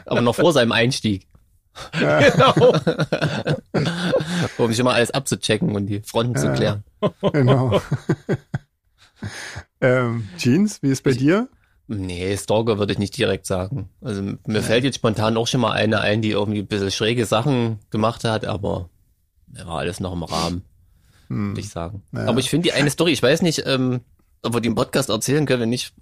[0.06, 1.26] Dann noch vor seinem Einstieg.
[1.92, 2.54] Genau.
[4.58, 6.52] um schon mal alles abzuchecken und die Fronten zu Ja.
[6.54, 6.84] klären.
[7.32, 7.80] Genau.
[9.80, 11.48] ähm, Jeans, wie ist bei dir?
[11.94, 13.88] Nee, Stalker würde ich nicht direkt sagen.
[14.00, 17.26] Also mir fällt jetzt spontan auch schon mal eine ein, die irgendwie ein bisschen schräge
[17.26, 18.88] Sachen gemacht hat, aber
[19.64, 20.62] war alles noch im Rahmen,
[21.28, 21.50] Hm.
[21.50, 22.02] würde ich sagen.
[22.12, 22.26] Ja.
[22.26, 24.00] Aber ich finde die eine Story, ich weiß nicht, ähm,
[24.42, 25.92] ob wir die im Podcast erzählen können, wenn nicht,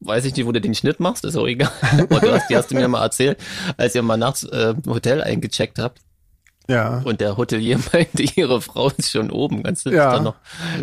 [0.00, 1.70] weiß ich nicht, wo du den Schnitt machst, ist auch egal.
[1.98, 3.38] Aber du hast, die hast du mir mal erzählt,
[3.76, 6.00] als ihr mal nachts äh, im Hotel eingecheckt habt
[6.68, 7.02] Ja.
[7.04, 9.92] und der Hotelier meinte, ihre Frau ist schon oben, ganz Ja.
[10.14, 10.20] ja.
[10.20, 10.36] noch.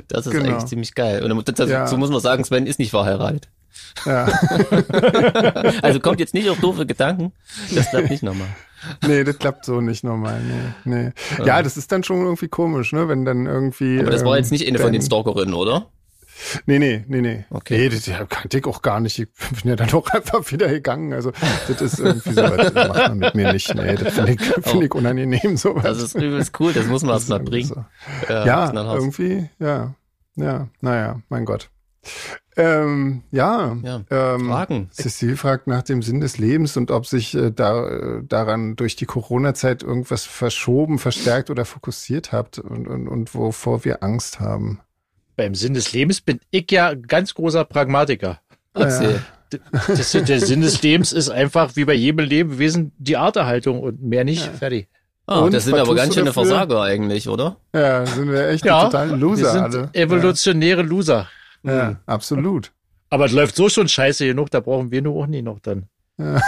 [0.09, 0.45] Das ist Genau.
[0.49, 1.23] eigentlich ziemlich geil.
[1.31, 1.79] Und dazu Ja.
[1.81, 3.47] dazu muss man sagen, Sven ist nicht verheiratet.
[4.05, 4.27] Ja.
[5.81, 7.31] Also kommt jetzt nicht auf doofe Gedanken.
[7.73, 8.47] Das klappt nicht nochmal.
[9.05, 10.41] Nee, das klappt so nicht normal.
[10.85, 11.45] Nee, nee.
[11.45, 13.07] Ja, das ist dann schon irgendwie komisch, ne?
[13.07, 13.99] Wenn dann irgendwie.
[13.99, 15.87] Aber das war ähm, jetzt nicht eine von den Stalkerinnen, oder?
[16.65, 17.45] Nee, nee, nee, nee.
[17.49, 17.77] Okay.
[17.77, 19.19] Nee, das ja, kannte ich auch gar nicht.
[19.19, 19.27] Ich
[19.61, 21.11] bin ja dann auch einfach wieder gegangen.
[21.13, 21.31] Also,
[21.67, 23.73] das ist irgendwie so, das macht man mit mir nicht.
[23.75, 25.83] Nee, das finde ich, finde ich unangenehm, sowas.
[25.83, 27.67] Das ist übelst cool, das muss man Das erst mal bringen.
[27.67, 27.85] so.
[28.29, 28.99] Ja, knallhart.
[28.99, 29.93] irgendwie, ja.
[30.35, 31.69] Ja, naja, mein Gott.
[32.59, 34.89] Ähm, ja, Ja, ähm, Fragen.
[34.91, 38.97] Cecile fragt nach dem Sinn des Lebens und ob sich äh, da, äh, daran durch
[38.97, 44.79] die Corona-Zeit irgendwas verschoben, verstärkt oder fokussiert habt und, und, und wovor wir Angst haben.
[45.37, 48.41] Beim Sinn des Lebens bin ich ja ein ganz großer Pragmatiker.
[48.73, 49.21] Erzähl.
[49.87, 54.23] Das, der Sinn des Lebens ist einfach wie bei jedem Lebewesen die Arterhaltung und mehr
[54.23, 54.43] nicht.
[54.43, 54.89] Fertig.
[55.25, 56.33] Ah, Und, das sind aber ganz schöne?
[56.33, 57.55] Versager eigentlich, oder?
[57.73, 59.89] Ja, sind wir echt Ja, total Wir Loser sind alle.
[59.93, 61.27] evolutionäre Loser.
[61.63, 62.71] Ja, ja, absolut.
[63.09, 65.87] Aber es läuft so schon scheiße genug, da brauchen wir nur auch nie noch dann.
[66.17, 66.41] Ja.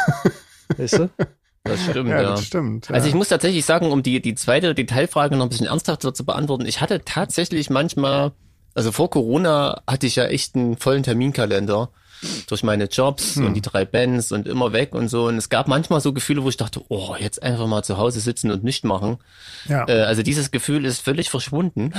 [0.78, 1.10] Weißt du?
[1.64, 2.30] Das stimmt, Ja, ja.
[2.32, 2.90] das stimmt.
[2.90, 2.96] Ja.
[2.96, 6.26] Also ich muss tatsächlich sagen, um die, die zweite Detailfrage noch ein bisschen ernsthafter zu
[6.26, 8.32] beantworten, ich hatte tatsächlich manchmal,
[8.74, 11.92] also vor Corona hatte ich ja echt einen vollen Terminkalender
[12.48, 13.46] durch meine Jobs Hm.
[13.48, 15.26] und die drei Bands und immer weg und so.
[15.28, 18.20] Und es gab manchmal so Gefühle, wo ich dachte, oh, jetzt einfach mal zu Hause
[18.20, 19.18] sitzen und nicht machen.
[19.68, 19.88] ja.
[19.88, 21.94] Äh, also dieses Gefühl ist völlig verschwunden.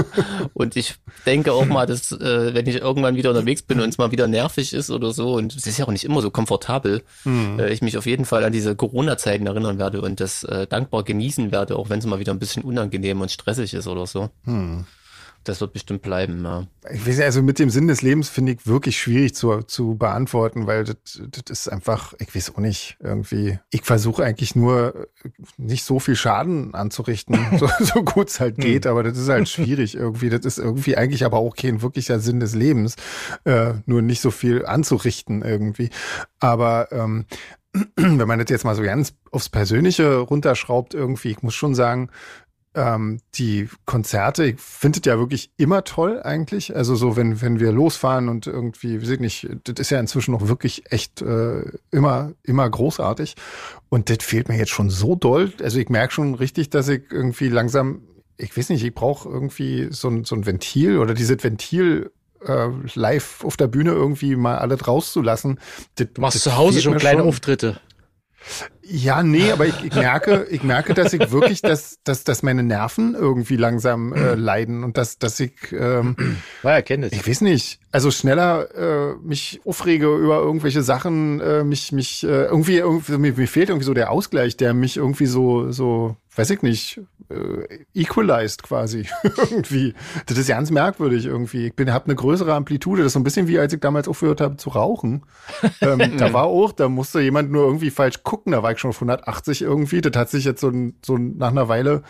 [0.54, 0.94] und ich
[1.26, 4.26] denke auch mal, dass äh, wenn ich irgendwann wieder unterwegs bin und es mal wieder
[4.28, 7.58] nervig ist oder so, und es ist ja auch nicht immer so komfortabel, Hm.
[7.60, 11.02] äh, ich mich auf jeden Fall an diese Corona-Zeiten erinnern werde und das äh, dankbar
[11.02, 14.30] genießen werde, auch wenn es mal wieder ein bisschen unangenehm und stressig ist oder so.
[14.44, 14.84] Hm.
[15.46, 16.66] Das wird bestimmt bleiben, ja.
[16.92, 19.94] Ich weiß, nicht, also mit dem Sinn des Lebens finde ich wirklich schwierig zu, zu
[19.94, 20.96] beantworten, weil das,
[21.30, 23.60] das ist einfach, ich weiß auch nicht, irgendwie.
[23.70, 25.06] Ich versuche eigentlich nur
[25.56, 29.48] nicht so viel Schaden anzurichten, so, so gut es halt geht, aber das ist halt
[29.48, 30.30] schwierig irgendwie.
[30.30, 32.96] Das ist irgendwie eigentlich aber auch kein wirklicher Sinn des Lebens,
[33.44, 35.90] äh, nur nicht so viel anzurichten irgendwie.
[36.40, 37.24] Aber ähm,
[37.96, 42.10] wenn man das jetzt mal so ganz aufs Persönliche runterschraubt irgendwie, ich muss schon sagen,
[42.76, 46.76] ähm, die Konzerte, ich finde es ja wirklich immer toll eigentlich.
[46.76, 50.32] Also so, wenn, wenn wir losfahren und irgendwie, weiß ich nicht, das ist ja inzwischen
[50.32, 53.34] noch wirklich echt äh, immer, immer großartig.
[53.88, 55.52] Und das fehlt mir jetzt schon so doll.
[55.62, 58.02] Also ich merke schon richtig, dass ich irgendwie langsam,
[58.36, 62.12] ich weiß nicht, ich brauche irgendwie so ein, so ein Ventil oder dieses Ventil
[62.44, 65.58] äh, live auf der Bühne irgendwie mal alles rauszulassen.
[65.94, 67.80] Das, Du machst zu Hause schon kleine Auftritte.
[68.88, 72.62] Ja, nee, aber ich, ich merke, ich merke, dass ich wirklich, dass, dass, dass meine
[72.62, 76.16] Nerven irgendwie langsam äh, leiden und dass, dass ich, ähm,
[76.62, 77.12] Ja, erkenne es.
[77.12, 82.44] ich weiß nicht, also schneller äh, mich aufrege über irgendwelche Sachen, äh, mich, mich äh,
[82.44, 86.50] irgendwie, irgendwie mir, mir fehlt irgendwie so der Ausgleich, der mich irgendwie so, so, weiß
[86.50, 89.94] ich nicht, äh, equalized quasi irgendwie.
[90.26, 91.66] Das ist ganz merkwürdig irgendwie.
[91.66, 93.02] Ich bin, habe eine größere Amplitude.
[93.02, 95.24] Das ist so ein bisschen wie als ich damals aufgehört habe zu rauchen.
[95.80, 98.52] ähm, da war auch, da musste jemand nur irgendwie falsch gucken.
[98.52, 100.00] Da war ich schon auf 180 irgendwie.
[100.00, 100.72] Das hat sich jetzt so,
[101.04, 102.02] so nach einer Weile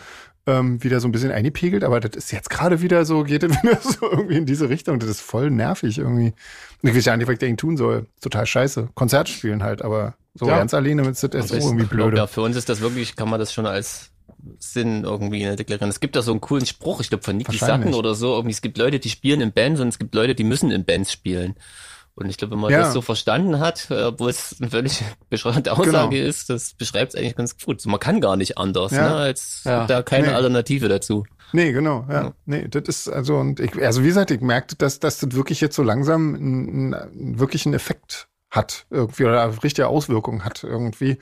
[0.45, 3.77] ähm, wieder so ein bisschen eingepegelt, aber das ist jetzt gerade wieder so, geht wieder
[3.81, 4.99] so irgendwie in diese Richtung.
[4.99, 6.33] Das ist voll nervig irgendwie.
[6.81, 8.07] Ich weiß ja nicht, was ich dagegen tun soll.
[8.21, 8.89] Total scheiße.
[8.93, 10.57] Konzert spielen halt, aber so Ja.
[10.57, 12.17] ganz alleine das ist Also irgendwie blöde.
[12.17, 14.11] Ja, für uns ist das wirklich, kann man das schon als
[14.59, 15.89] Sinn irgendwie ne, deklarieren.
[15.89, 17.85] Es gibt da so einen coolen Spruch, ich glaube von Niki Wahrscheinlich.
[17.87, 18.33] Satten oder so.
[18.35, 20.85] Irgendwie, es gibt Leute, die spielen in Bands und es gibt Leute, die müssen in
[20.85, 21.55] Bands spielen.
[22.15, 22.79] Und ich glaube, wenn man Ja.
[22.79, 27.19] das so verstanden hat, äh, obwohl es eine völlig bescheuerte Aussage ist, das beschreibt es
[27.19, 27.85] eigentlich ganz gut.
[27.85, 29.09] Man kann gar nicht anders, Ja.
[29.09, 29.15] ne?
[29.15, 29.79] Als Ja.
[29.79, 30.33] gibt da keine Nee.
[30.33, 31.25] Alternative dazu.
[31.53, 32.23] Nee, genau, ja.
[32.23, 32.33] Ja.
[32.45, 35.61] Nee, das ist also und ich, also wie gesagt, ich merkte, dass, dass das wirklich
[35.61, 41.17] jetzt so langsam einen, einen wirklichen Effekt hat, irgendwie, oder richtige Auswirkungen hat, irgendwie,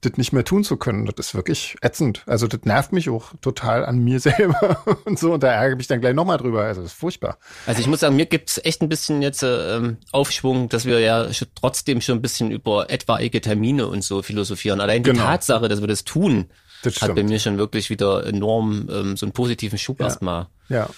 [0.00, 1.04] das nicht mehr tun zu können.
[1.06, 2.22] Das ist wirklich ätzend.
[2.26, 5.76] Also das nervt mich auch total an mir selber und so, und da ärgere ich
[5.78, 6.62] mich dann gleich nochmal drüber.
[6.64, 7.38] Also das ist furchtbar.
[7.66, 10.98] Also ich muss sagen, mir gibt's echt ein bisschen jetzt äh, ähm, Aufschwung, dass wir
[11.00, 14.80] ja trotzdem schon ein bisschen über etwaige Termine und so philosophieren.
[14.80, 15.22] Allein die Genau.
[15.24, 16.46] Tatsache, dass wir das tun,
[16.82, 20.06] Das hat bei mir schon wirklich wieder enorm ähm, so einen positiven Schub Ja.
[20.06, 20.88] erstmal Ja.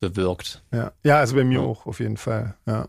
[0.00, 0.62] bewirkt.
[0.72, 1.64] Ja, ja also bei mir Ja.
[1.64, 2.56] auch, auf jeden Fall.
[2.66, 2.88] Ja.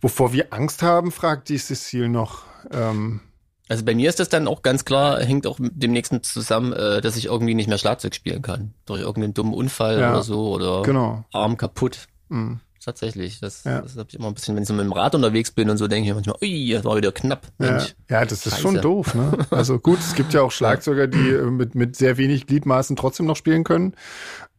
[0.00, 2.42] Wovor wir Angst haben, fragt die Cecile noch.
[2.70, 3.20] Ähm,
[3.68, 6.72] Also bei mir ist das dann auch ganz klar, hängt auch mit dem nächsten zusammen,
[6.72, 8.74] äh, dass ich irgendwie nicht mehr Schlagzeug spielen kann.
[8.86, 11.24] Durch irgendeinen dummen Unfall Ja, oder so oder genau.
[11.32, 12.06] Arm kaputt.
[12.28, 12.60] Mhm.
[12.84, 13.40] Tatsächlich.
[13.40, 13.80] Das, Ja.
[13.80, 15.76] das habe ich immer ein bisschen, wenn ich so mit dem Rad unterwegs bin und
[15.76, 17.46] so, denke ich manchmal, ui, das war wieder knapp.
[17.60, 17.78] Ja,
[18.10, 18.60] ja, das ist Scheiße.
[18.62, 19.32] schon doof, ne?
[19.50, 23.26] Also gut, es gibt ja auch Schlagzeuger, die äh, mit, mit sehr wenig Gliedmaßen trotzdem
[23.26, 23.94] noch spielen können.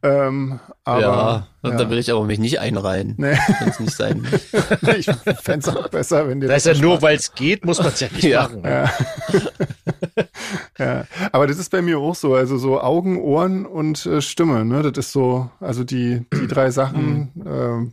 [0.02, 1.76] Ähm, aber ja, ja.
[1.78, 3.14] da will ich aber mich nicht einreihen.
[3.16, 3.38] Nee.
[3.60, 4.26] Wenn es nicht sein
[4.98, 5.06] ich
[5.42, 8.00] fänd's auch besser, wenn dir Da ist ja nur, weil es geht, muss man es
[8.00, 8.42] ja nicht Ja.
[8.42, 8.62] machen.
[8.64, 8.90] Ja.
[10.78, 11.04] ja.
[11.32, 12.34] Aber das ist bei mir auch so.
[12.34, 14.82] Also so Augen, Ohren und äh, Stimme, ne?
[14.82, 17.92] Das ist so, also die, die drei Sachen, ähm,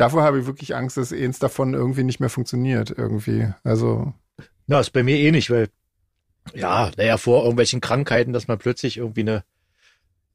[0.00, 3.48] davor habe ich wirklich Angst, dass eins davon irgendwie nicht mehr funktioniert, irgendwie.
[3.64, 4.12] Also,
[4.66, 5.68] Na, ist bei mir eh nicht, weil,
[6.54, 9.44] ja, naja, vor irgendwelchen Krankheiten, dass man plötzlich irgendwie eine,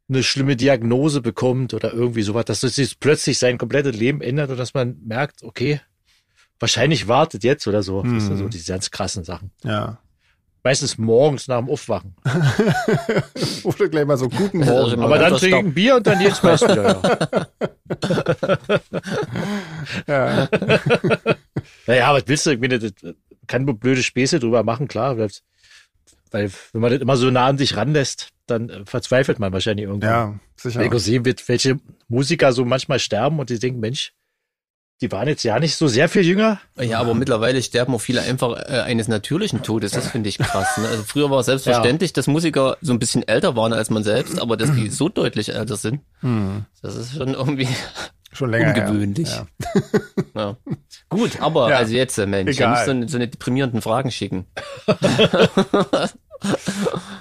[0.08, 4.52] eine schlimme Diagnose bekommt oder irgendwie sowas, dass es sich plötzlich sein komplettes Leben ändert
[4.52, 5.82] und dass man merkt, okay,
[6.60, 8.04] wahrscheinlich wartet jetzt oder so.
[8.04, 8.38] Das ist ja Hm.
[8.38, 9.52] so diese ganz krassen Sachen.
[9.64, 10.00] ja.
[10.66, 12.16] Meistens morgens nach dem Aufwachen.
[13.64, 15.04] Oder gleich mal so guten Also Morgen.
[15.04, 17.02] Aber dann trinke ich ein Bier und dann geht's meist wieder,
[20.08, 20.48] ja.
[20.48, 20.50] Ja.
[21.86, 22.50] Naja, was willst du?
[22.50, 22.94] Ich meine, das
[23.46, 25.20] kann nur blöde Späße drüber machen, klar.
[25.20, 25.30] Weil,
[26.32, 29.86] weil wenn man das immer so nah an sich ranlässt, dann äh, verzweifelt man wahrscheinlich
[29.86, 30.10] irgendwann.
[30.10, 30.80] ja, sicher.
[30.80, 34.14] Wenn ich wird, welche Musiker so manchmal sterben und die denken, Mensch,
[35.02, 36.60] die waren jetzt ja nicht so sehr viel jünger.
[36.80, 39.92] Ja, aber mittlerweile sterben auch viele einfach äh, eines natürlichen Todes.
[39.92, 40.78] Das finde ich krass.
[40.78, 40.88] Ne?
[40.88, 44.42] Also früher war es selbstverständlich, dass Musiker so ein bisschen älter waren als man selbst,
[44.42, 46.66] aber dass die so deutlich älter sind, Hm.
[46.82, 47.68] das ist schon irgendwie
[48.32, 49.30] Schon länger ungewöhnlich.
[49.30, 49.48] Ja.
[50.36, 50.58] Ja.
[51.08, 54.12] Gut, aber Ja, also jetzt, äh, Mensch, ich muss so, eine- so eine deprimierenden Fragen
[54.12, 54.46] schicken.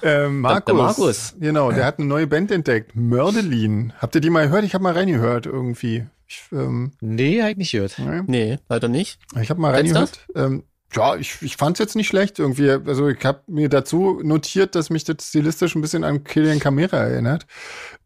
[0.03, 1.35] Ähm, Markus, Der Markus.
[1.41, 2.95] Genau, der hat eine neue Band entdeckt.
[2.95, 3.93] Mördelin.
[3.99, 4.65] Habt ihr die mal gehört?
[4.65, 6.05] Ich habe mal reingehört irgendwie.
[6.27, 7.97] Ich, ähm, Nee, hab ich nicht gehört.
[7.99, 8.23] nee.
[8.27, 9.19] Nee, leider nicht.
[9.41, 10.27] ich habe mal Kennst reingehört.
[10.35, 12.71] Ähm, ja, ich, ich fand es jetzt nicht schlecht irgendwie.
[12.71, 16.97] Also ich habe mir dazu notiert, dass mich das stilistisch ein bisschen an Killian Camera
[16.99, 17.47] erinnert.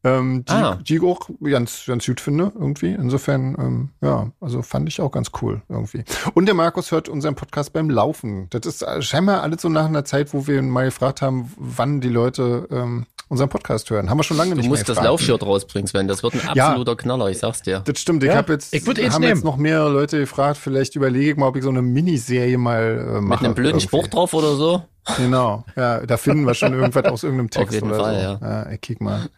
[0.05, 0.77] Ähm, die, Ah.
[0.83, 2.93] die ich auch ganz, ganz gut finde irgendwie.
[2.95, 6.03] Insofern, ähm, ja, also fand ich auch ganz cool irgendwie.
[6.33, 8.47] Und der Markus hört unseren Podcast beim Laufen.
[8.51, 12.01] Das ist scheinbar alles so nach einer Zeit, wo wir ihn mal gefragt haben, wann
[12.01, 14.09] die Leute ähm, unseren Podcast hören.
[14.11, 15.07] Haben wir schon lange Du nicht musst mehr das gefragt.
[15.07, 16.09] Laufshirt rausbringen, Sven.
[16.09, 16.69] Das wird ein Ja.
[16.69, 17.81] absoluter Knaller, ich sag's dir.
[17.81, 18.23] Das stimmt.
[18.23, 19.25] Ich Ja, habe jetzt, ich haben nehmen.
[19.35, 20.59] jetzt noch mehrere Leute gefragt.
[20.59, 23.41] Vielleicht überlege ich mal, ob ich so eine Miniserie mal äh, mache.
[23.43, 23.87] Mit einem blöden irgendwie.
[23.87, 24.83] Spruch drauf oder so?
[25.17, 25.65] Genau.
[25.77, 28.21] Ja, da finden wir schon irgendwas aus irgendeinem Text Auf jeden oder Fall, so.
[28.21, 28.39] ja.
[28.67, 29.29] ja ich kick mal.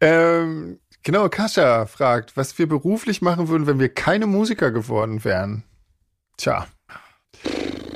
[0.00, 5.62] Ähm, genau, Kascha fragt, was wir beruflich machen würden, wenn wir keine Musiker geworden wären.
[6.36, 6.66] Tja.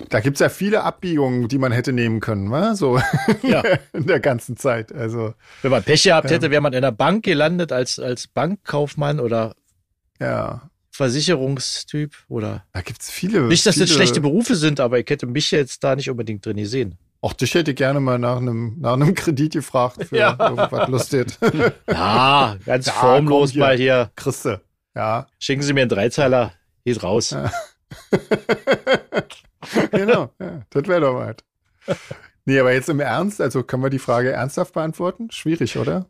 [0.08, 2.74] Da gibt's ja viele Abbiegungen, die man hätte nehmen können, wa?
[2.74, 3.00] So
[3.42, 3.62] Ja.
[3.92, 4.92] in der ganzen Zeit.
[4.92, 9.18] Also, Wenn man Pech gehabt hätte, wäre man in der Bank gelandet als, als Bankkaufmann
[9.20, 9.54] oder
[10.20, 10.70] ja.
[10.92, 13.42] Versicherungstyp oder Da gibt's viele.
[13.42, 16.44] nicht, dass viele, das schlechte Berufe sind, aber ich hätte mich jetzt da nicht unbedingt
[16.46, 16.96] drin gesehen.
[17.20, 20.36] Auch dich hätte ich gerne mal nach einem, nach einem Kredit gefragt für Ja.
[20.38, 21.26] irgendwas Lustig.
[21.88, 23.60] Ja, ganz Ja, formlos hier.
[23.62, 24.10] mal hier.
[24.16, 24.60] Christe.
[24.94, 25.26] Ja.
[25.38, 26.52] Schicken Sie mir einen Dreizeiler,
[26.84, 27.30] geht raus.
[27.30, 27.50] Ja.
[29.90, 31.96] genau, ja, das wäre doch was.
[32.44, 35.30] Nee, aber jetzt im Ernst, also können wir die Frage ernsthaft beantworten?
[35.30, 36.06] Schwierig, oder?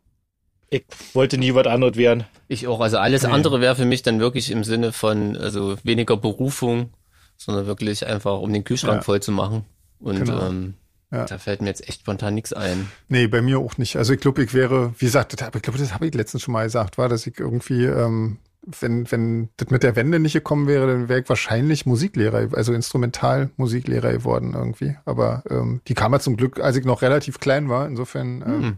[0.69, 2.25] Ich wollte nie was anderes werden.
[2.47, 2.81] Ich auch.
[2.81, 3.29] Also alles Nee.
[3.31, 6.91] andere wäre für mich dann wirklich im Sinne von, also weniger Berufung,
[7.37, 9.01] sondern wirklich einfach, um den Kühlschrank Ja.
[9.03, 9.63] voll zu machen.
[9.99, 10.47] Und Genau.
[10.47, 10.73] ähm,
[11.11, 11.23] Ja.
[11.25, 12.91] da fällt mir jetzt echt spontan nichts ein.
[13.07, 13.95] Nee, bei mir auch nicht.
[13.95, 16.51] Also ich glaube, ich wäre, wie gesagt, das, ich glaube, das habe ich letztens schon
[16.51, 18.37] mal gesagt, war, dass ich irgendwie, ähm,
[18.79, 22.73] wenn, wenn das mit der Wende nicht gekommen wäre, dann wäre ich wahrscheinlich Musiklehrer, also
[22.73, 24.95] Instrumentalmusiklehrer geworden irgendwie.
[25.05, 27.87] Aber ähm, die kam ja zum Glück, als ich noch relativ klein war.
[27.87, 28.77] Insofern ähm, Hm.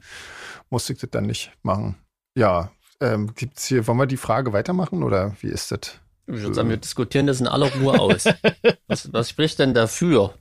[0.69, 1.95] musste ich das dann nicht machen.
[2.36, 2.71] Ja,
[3.02, 5.99] ähm, gibt's hier, wollen wir die Frage weitermachen oder wie ist das?
[6.28, 8.25] Ich würde sagen, wir diskutieren das in aller Ruhe aus.
[8.88, 10.36] was, was spricht denn dafür?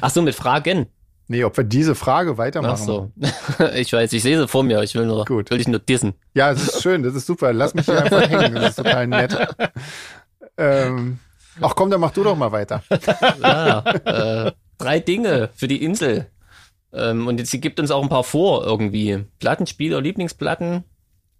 [0.00, 0.86] Ach so, mit Fragen.
[1.32, 2.84] Nee, ob wir diese Frage Ach weitermachen.
[2.84, 3.10] so.
[3.74, 4.82] Ich weiß, ich sehe sie vor mir.
[4.82, 5.50] Ich will nur, Gut.
[5.50, 6.12] will dich nur dissen.
[6.34, 7.54] Ja, es ist schön, das ist super.
[7.54, 9.34] Lass mich hier einfach hängen, das ist total nett.
[10.58, 11.18] Ähm,
[11.62, 12.82] ach komm, dann mach du doch mal weiter.
[13.42, 16.26] Ja, äh, drei Dinge für die Insel.
[16.92, 19.24] Ähm, und jetzt, sie gibt uns auch ein paar vor irgendwie.
[19.38, 20.84] Plattenspieler, Lieblingsplatten,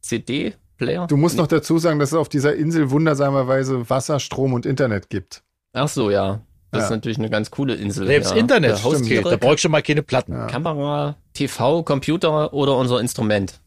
[0.01, 1.07] CD-Player.
[1.07, 5.11] Du musst noch dazu sagen, dass es auf dieser Insel wundersamerweise Wasser, Strom und Internet
[5.11, 5.43] gibt.
[5.75, 6.41] Ach so, ja.
[6.73, 6.85] Das Ja.
[6.87, 8.07] ist natürlich eine ganz coole Insel.
[8.07, 8.37] Selbst ja.
[8.39, 8.83] Internet.
[8.83, 10.33] Haustiere, Da brauche ich schon mal keine Platten.
[10.33, 10.47] Ja.
[10.47, 13.61] Kamera, TV, Computer oder unser Instrument?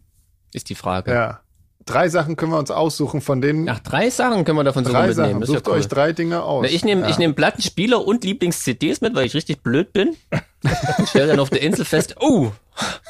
[0.54, 1.12] Ist die Frage.
[1.14, 1.40] Ja.
[1.86, 5.02] Drei Sachen können wir uns aussuchen, von denen Ach, drei Sachen können wir davon sogar
[5.04, 5.30] drei mitnehmen.
[5.34, 5.42] Sachen.
[5.42, 5.74] Ja Sucht cool.
[5.76, 6.64] euch drei Dinge aus.
[6.68, 7.10] Na, ich nehme ja.
[7.10, 10.16] ich nehm Plattenspieler und Lieblings-CDs mit, weil ich richtig blöd bin.
[11.04, 12.50] Ich stelle dann auf der Insel fest, oh,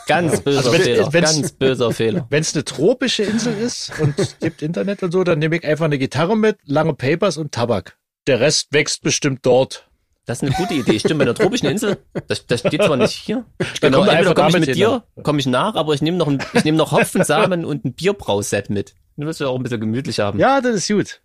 [0.08, 2.26] ganz böser Also wenn- Fehler, wenn's- ganz böser Fehler.
[2.30, 5.64] Wenn es eine tropische Insel ist und es gibt Internet und so, dann nehme ich
[5.64, 7.96] einfach eine Gitarre mit, lange Papers und Tabak.
[8.28, 9.88] Der Rest wächst bestimmt dort.
[10.26, 11.00] Das ist eine gute Idee.
[11.00, 13.46] Stimmt, bei der tropischen Insel, das, das steht zwar nicht hier.
[13.80, 16.18] Genau, wir entweder einfach komme ich mit hin, dir, komme ich nach, aber ich nehme
[16.18, 18.96] noch, ein, ich nehme noch Hopfensamen und ein Bierbrauset mit.
[19.18, 20.40] Du wirst ja auch ein bisschen gemütlich haben.
[20.40, 21.22] Ja, das ist gut.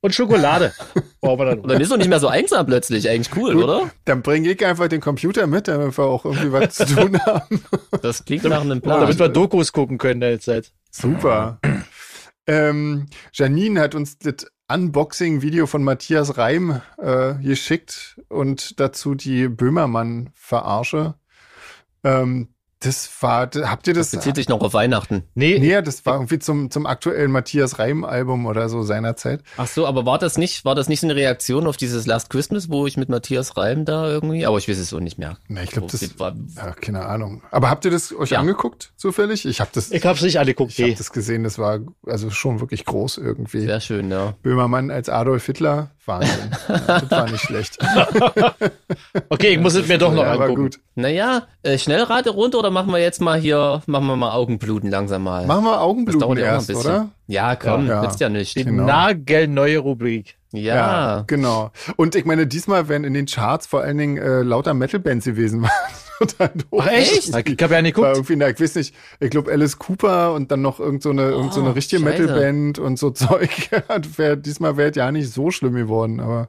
[0.00, 0.72] Und Schokolade.
[1.20, 1.60] Brauchen wir dann.
[1.60, 3.08] Und dann ist doch nicht mehr so einsam plötzlich.
[3.08, 3.62] Eigentlich cool, Gut.
[3.62, 3.90] oder?
[4.04, 7.62] Dann bringe ich einfach den Computer mit, damit wir auch irgendwie was zu tun haben.
[8.02, 9.00] Das klingt nach einem Plan.
[9.00, 10.72] Damit wir Dokus gucken können in der Zeit.
[10.90, 11.60] Super.
[12.48, 21.14] Ähm, Janine hat uns das Unboxing-Video von Matthias Reim äh, geschickt und dazu die Böhmermann-Verarsche.
[22.04, 22.48] Ähm,
[22.82, 24.10] das war, habt ihr das?
[24.10, 25.22] bezieht sich noch auf Weihnachten.
[25.34, 29.42] Nee, Nee, das war irgendwie zum, zum aktuellen Matthias Reim-Album oder so seinerzeit.
[29.56, 32.30] Ach so, aber war das nicht, war das nicht so eine Reaktion auf dieses Last
[32.30, 35.38] Christmas, wo ich mit Matthias Reim da irgendwie, aber ich weiß es so nicht mehr.
[35.48, 37.42] Na, ich glaube, das war, Ja, keine Ahnung.
[37.50, 38.40] Aber habt ihr das euch Ja.
[38.40, 39.46] angeguckt, zufällig?
[39.46, 40.72] Ich habe das, ich hab's nicht angeguckt.
[40.72, 40.94] ich hab Nee.
[40.96, 43.60] das gesehen, das war also schon wirklich groß irgendwie.
[43.60, 44.34] sehr schön, ja.
[44.42, 46.50] Böhmermann als Adolf Hitler, Wahnsinn.
[46.68, 47.78] ja, das war nicht schlecht.
[49.28, 50.62] Okay, ich muss es mir doch noch ja, war angucken.
[50.62, 50.80] gut.
[50.94, 55.22] Naja, äh, Schnellrate runter oder machen wir jetzt mal hier, machen wir mal Augenbluten langsam
[55.22, 55.46] mal.
[55.46, 56.90] Machen wir das Augenbluten dauert ja auch noch ein erst, bisschen.
[56.90, 57.08] oder?
[57.28, 58.02] Ja, komm, Ja.
[58.02, 58.56] nützt ja nicht.
[58.56, 58.84] Die Genau.
[58.84, 60.36] nagelneue Rubrik.
[60.52, 61.24] Ja.
[61.26, 61.70] genau.
[61.96, 65.66] Und ich meine, diesmal wären in den Charts vor allen Dingen äh, lauter Metal-Bands gewesen.
[66.38, 67.28] Ach echt?
[67.48, 68.14] Ich hab ja nicht geguckt.
[68.16, 71.22] irgendwie, na, ich weiß nicht, ich glaube Alice Cooper und dann noch irgend so eine,
[71.30, 72.02] irgend so eine Oh, richtige.
[72.02, 73.50] Metal-Band und so Zeug.
[74.16, 76.48] wär, diesmal wäre es ja nicht so schlimm geworden, aber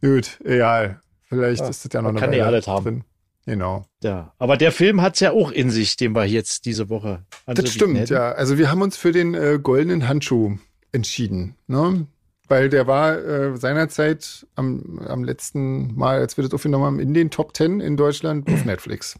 [0.00, 1.00] gut, egal.
[1.28, 2.84] Vielleicht Ja, ist das ja noch man eine kann ja alles haben.
[2.84, 3.04] drin.
[3.46, 3.84] Genau.
[4.02, 7.48] Ja, aber der Film hat's ja auch in sich, den wir jetzt diese Woche Das
[7.48, 8.14] anzubieten stimmt, hätten.
[8.14, 8.32] ja.
[8.32, 10.56] Also wir haben uns für den äh, goldenen Handschuh
[10.92, 12.06] entschieden, ne?
[12.46, 17.14] Weil der war äh, seinerzeit am, am letzten Mal, als wir das aufgenommen haben, in
[17.14, 19.18] den Top Ten in Deutschland auf Netflix.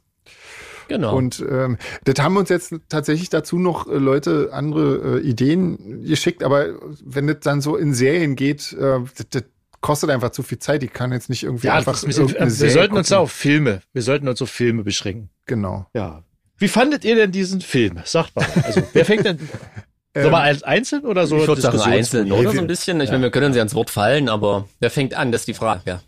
[0.88, 1.16] Genau.
[1.16, 6.42] Und ähm, das haben uns jetzt tatsächlich dazu noch äh, Leute andere äh, Ideen geschickt,
[6.42, 9.44] aber wenn das dann so in Serien geht, äh, das, das
[9.84, 10.82] kostet einfach zu viel Zeit.
[10.82, 13.22] Ich kann jetzt nicht irgendwie Ja, einfach irgendeine wir Serie sollten uns gucken.
[13.22, 15.28] auf Filme, wir sollten uns auf Filme beschränken.
[15.44, 15.86] Genau.
[15.92, 16.24] Ja.
[16.56, 18.00] Wie fandet ihr denn diesen Film?
[18.04, 18.46] Sagt mal.
[18.62, 19.38] Also, wer fängt denn?
[20.14, 21.36] Soll man als einzeln oder so?
[21.36, 22.98] ich würde sagen einzeln, oder so ein bisschen.
[23.02, 25.32] Ich meine, wir können uns ja ins Wort fallen, aber wer fängt an?
[25.32, 25.82] Das ist die Frage.
[25.84, 26.00] Ja.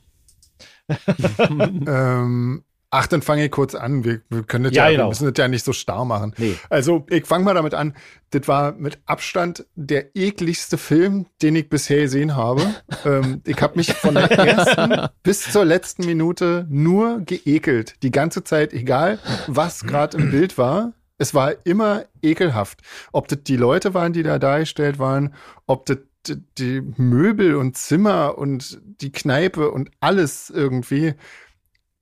[1.87, 4.05] Ähm, ach, dann fange ich kurz an.
[4.05, 5.05] Wir, wir können das Ja, ja, genau.
[5.05, 6.35] wir müssen das ja nicht so starr machen.
[6.39, 6.57] Nee.
[6.71, 7.95] Also, ich fange mal damit an.
[8.31, 12.63] Das war mit Abstand der ekligste Film, den ich bisher gesehen habe.
[13.05, 17.95] ähm, ich habe mich von der ersten bis zur letzten Minute nur geekelt.
[18.03, 20.93] Die ganze Zeit, egal was gerade im Bild war.
[21.19, 22.81] Es war immer ekelhaft.
[23.13, 25.33] Ob das die Leute waren, die da dargestellt waren,
[25.67, 31.15] ob das die- die Möbel und Zimmer und die Kneipe und alles irgendwie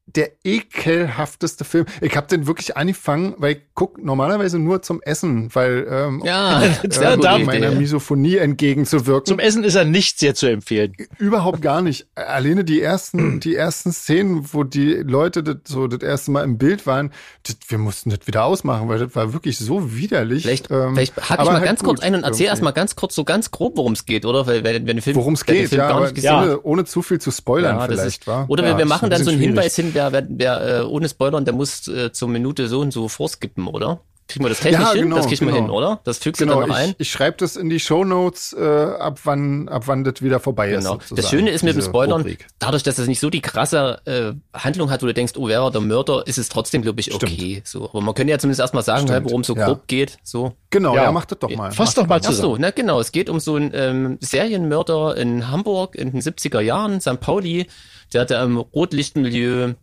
[0.07, 1.87] der ekelhafteste Film.
[2.01, 6.63] Ich habe den wirklich angefangen, weil ich guck normalerweise nur zum Essen, weil ähm, Ja,
[6.83, 7.71] äh, gute meiner.
[7.73, 9.27] Misophonie entgegenzuwirken.
[9.27, 10.95] Zum Essen ist er nicht sehr zu empfehlen.
[11.19, 12.07] Überhaupt gar nicht.
[12.15, 16.59] Alleine die ersten, die ersten Szenen, wo die Leute das so das erste Mal im
[16.59, 17.11] Bild waren,
[17.45, 20.43] das, wir mussten das wieder ausmachen, weil das war wirklich so widerlich.
[20.43, 22.95] Vielleicht, Ähm, vielleicht hake ich mal halt ganz kurz ein und erzähl erst mal ganz
[22.95, 24.47] kurz, so ganz grob, worum es geht, oder?
[24.47, 26.43] Weil, wenn, wenn der Film, worum es geht, Film ja, gar nicht gesehen Ja.
[26.43, 28.49] ohne, ohne zu viel zu spoilern Ja, vielleicht, ist, war.
[28.51, 30.83] Oder ja, wir, wir machen dann so einen bisschen Hinweis hin, wer, wer, wer äh,
[30.85, 34.01] ohne Spoilern, der muss äh, zur Minute so und so vorskippen, oder?
[34.27, 35.03] Kriegen wir das technisch Ja, hin?
[35.03, 35.65] genau, das kriegen wir genau.
[35.67, 36.01] hin, oder?
[36.05, 36.89] Das fügst du Genau, dann noch ein.
[36.93, 40.71] ich, ich schreibe das in die Shownotes, äh, ab wann, ab wann das wieder vorbei
[40.71, 40.85] ist.
[40.85, 40.99] Genau.
[41.15, 42.47] Das Schöne ist mit dem Spoilern, Rubrik.
[42.59, 45.61] dadurch, dass es nicht so die krasse äh, Handlung hat, wo du denkst, oh, wer
[45.61, 47.23] war der Mörder, ist es trotzdem, glaube ich, Stimmt.
[47.23, 47.61] okay.
[47.67, 49.67] So, aber man könnte ja zumindest erstmal sagen, Stimmt, worum es so ja.
[49.67, 50.17] grob geht.
[50.23, 50.55] So.
[50.71, 51.03] Genau, Ja.
[51.05, 51.71] ja, mach das doch mal.
[51.73, 52.55] Fass doch mal Ach zusammen.
[52.55, 53.01] so, na genau.
[53.01, 57.21] Es geht um so einen ähm, Serienmörder in Hamburg in den 70er Jahren, St.
[57.21, 57.67] Pauli,
[58.15, 59.75] der hat da im Rotlichtmilieu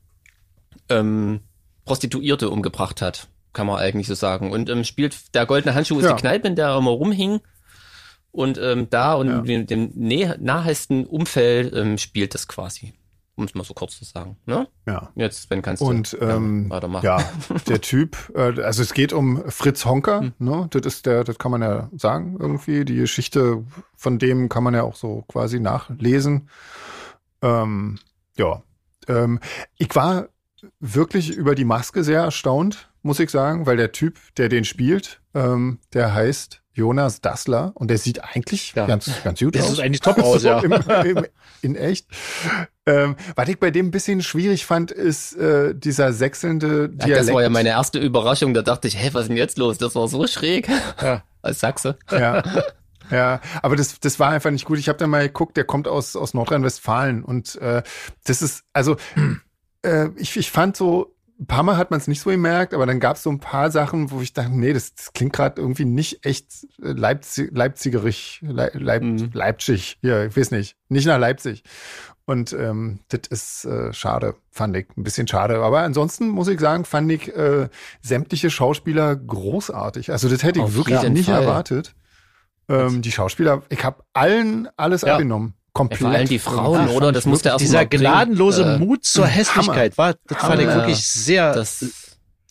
[0.91, 1.39] ähm,
[1.85, 4.51] Prostituierte umgebracht hat, kann man eigentlich so sagen.
[4.51, 6.13] Und ähm, spielt der goldene Handschuh ist Ja.
[6.13, 7.39] die Kneipe, in der er immer rumhing.
[8.31, 9.55] Und ähm, da und Ja.
[9.55, 12.93] in dem nä- nahesten Umfeld ähm, spielt das quasi.
[13.35, 14.37] Um es mal so kurz zu sagen.
[14.45, 14.67] Ne?
[14.85, 15.09] Ja.
[15.15, 17.05] Jetzt, wenn kannst Und du ähm, weitermachen.
[17.05, 17.17] ja,
[17.67, 20.33] der Typ, äh, also es geht um Fritz Honker, Hm.
[20.37, 20.67] ne?
[20.69, 22.85] Das ist der, das kann man ja sagen irgendwie.
[22.85, 23.63] Die Geschichte
[23.95, 26.49] von dem kann man ja auch so quasi nachlesen.
[27.41, 27.99] Ähm,
[28.37, 28.61] ja,
[29.07, 29.39] ähm,
[29.77, 30.27] ich war
[30.79, 35.21] wirklich über die Maske sehr erstaunt, muss ich sagen, weil der Typ, der den spielt,
[35.33, 38.85] ähm, der heißt Jonas Dassler und der sieht eigentlich Ja.
[38.85, 39.71] ganz, ganz gut Das aus.
[39.73, 40.59] ist eigentlich top aus, So ja.
[40.59, 40.71] im,
[41.17, 41.25] im,
[41.61, 42.07] in echt.
[42.85, 47.27] Ähm, was ich bei dem ein bisschen schwierig fand, ist äh, dieser sechselnde Ja, Dialekt.
[47.27, 48.53] das war ja meine erste Überraschung.
[48.53, 49.77] Da dachte ich, hä, was ist denn jetzt los?
[49.79, 50.69] Das war so schräg.
[51.01, 51.23] Ja.
[51.41, 51.97] Als Sachse.
[52.11, 52.43] ja.
[53.09, 54.79] Ja, aber das, das war einfach nicht gut.
[54.79, 57.83] Ich habe dann mal geguckt, der kommt aus, aus Nordrhein-Westfalen und äh,
[58.23, 58.95] das ist, also
[59.83, 62.85] äh, ich, ich fand so, ein paar Mal hat man es nicht so gemerkt, aber
[62.85, 65.59] dann gab es so ein paar Sachen, wo ich dachte, nee, das, das klingt gerade
[65.59, 69.31] irgendwie nicht echt äh, Leipzig, Leipzigerig, Leip, Leip, Mhm.
[69.33, 71.63] Leipzig, ja, ich weiß nicht, nicht nach Leipzig.
[72.25, 74.85] Und ähm, das ist äh, schade, fand ich.
[74.95, 75.57] Ein bisschen schade.
[75.63, 77.67] Aber ansonsten muss ich sagen, fand ich äh,
[78.01, 80.11] sämtliche Schauspieler großartig.
[80.11, 81.41] Also das hätte ich Auf wirklich nicht Fall.
[81.41, 81.95] erwartet.
[82.69, 85.13] Ähm, die Schauspieler, ich habe allen alles Ja.
[85.13, 85.55] abgenommen.
[85.73, 85.99] Ja, Komplett.
[86.01, 87.11] vor allem die Frauen, Ja, oder?
[87.13, 90.75] Das muss der Dieser gnadenlose Äh, Mut zur Hässlichkeit war, das fand ich Hammer.
[90.81, 91.85] wirklich sehr, Das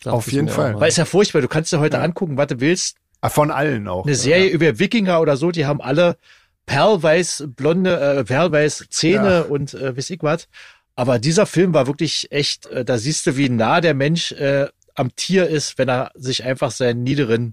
[0.06, 0.80] Auf jeden mir Fall.
[0.80, 2.02] weil es ja furchtbar, du kannst dir heute Ja.
[2.02, 4.06] angucken, was du willst, Ah, Von allen auch.
[4.06, 6.16] eine Serie über Wikinger oder so, die haben alle
[6.64, 9.40] perlweiß blonde, äh, perlweiß Zähne Ja.
[9.42, 10.48] und äh, weiß ich was.
[10.96, 14.68] Aber dieser Film war wirklich echt, äh, da siehst du, wie nah der Mensch äh,
[14.94, 17.52] am Tier ist, wenn er sich einfach seinen niederen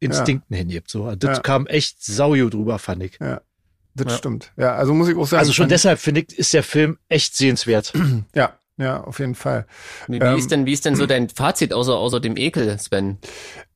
[0.00, 0.88] Instinkten hingibt.
[0.90, 1.42] So, das Ja.
[1.42, 3.18] kam echt sauju drüber, fand ich.
[3.20, 3.40] Ja,
[4.04, 4.18] das Ja.
[4.18, 4.52] stimmt.
[4.56, 5.40] Ja, also muss ich auch sagen.
[5.40, 7.92] Also schon fand- deshalb finde ich, ist der Film echt sehenswert.
[8.34, 9.66] Ja, ja, auf jeden Fall.
[10.06, 12.78] Wie, wie Ähm, ist denn, wie ist denn so dein Fazit außer, außer dem Ekel,
[12.78, 13.18] Sven?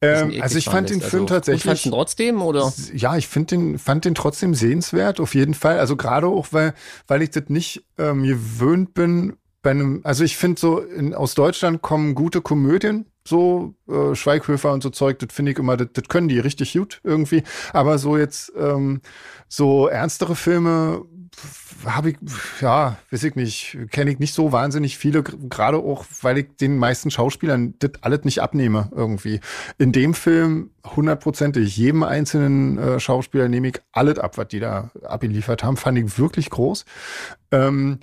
[0.01, 1.01] Ähm, Bisschen also ich fand den.
[1.01, 1.65] Film Also, tatsächlich.
[1.65, 2.73] Fandst du ihn trotzdem, oder?
[2.95, 5.79] Ja, ich finde den, fand den trotzdem sehenswert, auf jeden Fall.
[5.81, 6.75] Also gerade auch, weil,
[7.09, 11.35] weil ich das nicht ähm, gewöhnt bin bei einem, also ich finde so, in, aus
[11.35, 15.89] Deutschland kommen gute Komödien, so äh, Schweighöfer und so Zeug, das finde ich immer, das,
[16.09, 17.43] können die richtig gut irgendwie.
[17.73, 19.01] Aber so jetzt ähm,
[19.49, 21.05] so ernstere Filme
[21.85, 22.17] habe ich,
[22.61, 26.77] ja, weiß ich nicht, kenne ich nicht so wahnsinnig viele, gerade auch, weil ich den
[26.77, 29.41] meisten Schauspielern das alles nicht abnehme irgendwie.
[29.79, 34.91] In dem Film hundertprozentig, jedem einzelnen äh, Schauspieler nehme ich alles ab, was die da
[35.03, 36.85] abgeliefert haben, fand ich wirklich groß.
[37.51, 37.99] Ähm,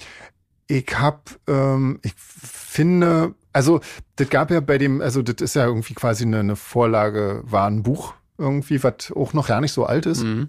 [0.68, 3.82] ich hab, ähm, ich finde, also
[4.16, 7.68] das gab ja bei dem, also das ist ja irgendwie quasi eine, eine Vorlage, war
[7.68, 10.24] ein Buch irgendwie, was auch noch gar nicht so alt ist.
[10.24, 10.48] Mhm.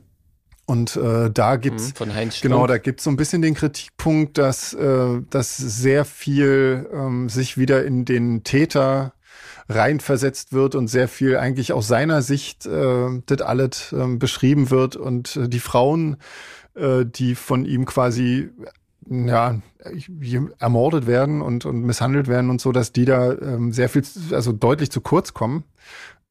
[0.64, 1.94] Und äh, da gibt's Mhm,
[2.42, 7.58] Genau, da gibt's so ein bisschen den Kritikpunkt, dass, äh, dass sehr viel ähm, sich
[7.58, 9.12] wieder in den Täter
[9.68, 14.94] reinversetzt wird und sehr viel eigentlich aus seiner Sicht äh, das alles ähm, beschrieben wird
[14.94, 16.18] und äh, die Frauen,
[16.74, 18.50] äh, die von ihm quasi
[19.08, 19.60] ja
[20.58, 24.52] ermordet werden und, und misshandelt werden und so, dass die da ähm, sehr viel, also
[24.52, 25.64] deutlich zu kurz kommen.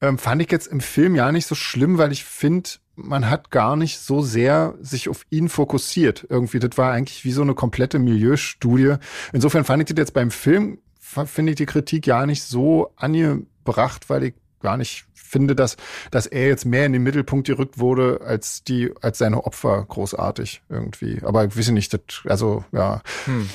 [0.00, 3.50] Ähm, fand ich jetzt im Film ja nicht so schlimm, weil ich finde, man hat
[3.50, 6.26] gar nicht so sehr sich auf ihn fokussiert.
[6.30, 8.94] Irgendwie, das war eigentlich wie so eine komplette Milieustudie.
[9.32, 14.08] Insofern fand ich das jetzt beim Film, finde ich die Kritik ja nicht so angebracht,
[14.08, 15.76] weil ich gar nicht finde, dass,
[16.10, 20.62] dass er jetzt mehr in den Mittelpunkt gerückt wurde als die, als seine Opfer großartig
[20.68, 21.20] irgendwie.
[21.22, 23.48] Aber ich weiß nicht, das, also, ja, Hm.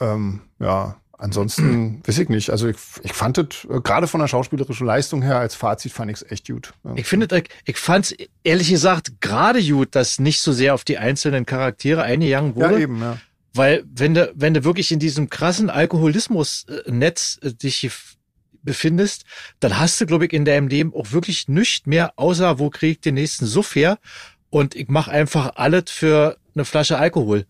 [0.00, 2.50] ähm, ja, ansonsten weiß ich nicht.
[2.50, 6.10] Also ich, ich fand es äh, gerade von der schauspielerischen Leistung her als Fazit fand
[6.10, 6.74] ich es echt gut.
[6.96, 8.12] Ich finde, ich, ich fand's
[8.42, 12.80] ehrlich gesagt gerade gut, dass nicht so sehr auf die einzelnen Charaktere eingegangen ja, wurde.
[12.82, 13.18] eben, ja.
[13.54, 18.16] Weil wenn du, wenn du wirklich in diesem krassen Alkoholismus-Netz äh, dich hier f-
[18.62, 19.24] befindest,
[19.60, 22.92] dann hast du, glaube ich, in deinem Leben auch wirklich nichts mehr, außer wo krieg
[22.92, 23.98] ich den nächsten Suff her
[24.50, 27.46] und ich mache einfach alles für eine Flasche Alkohol.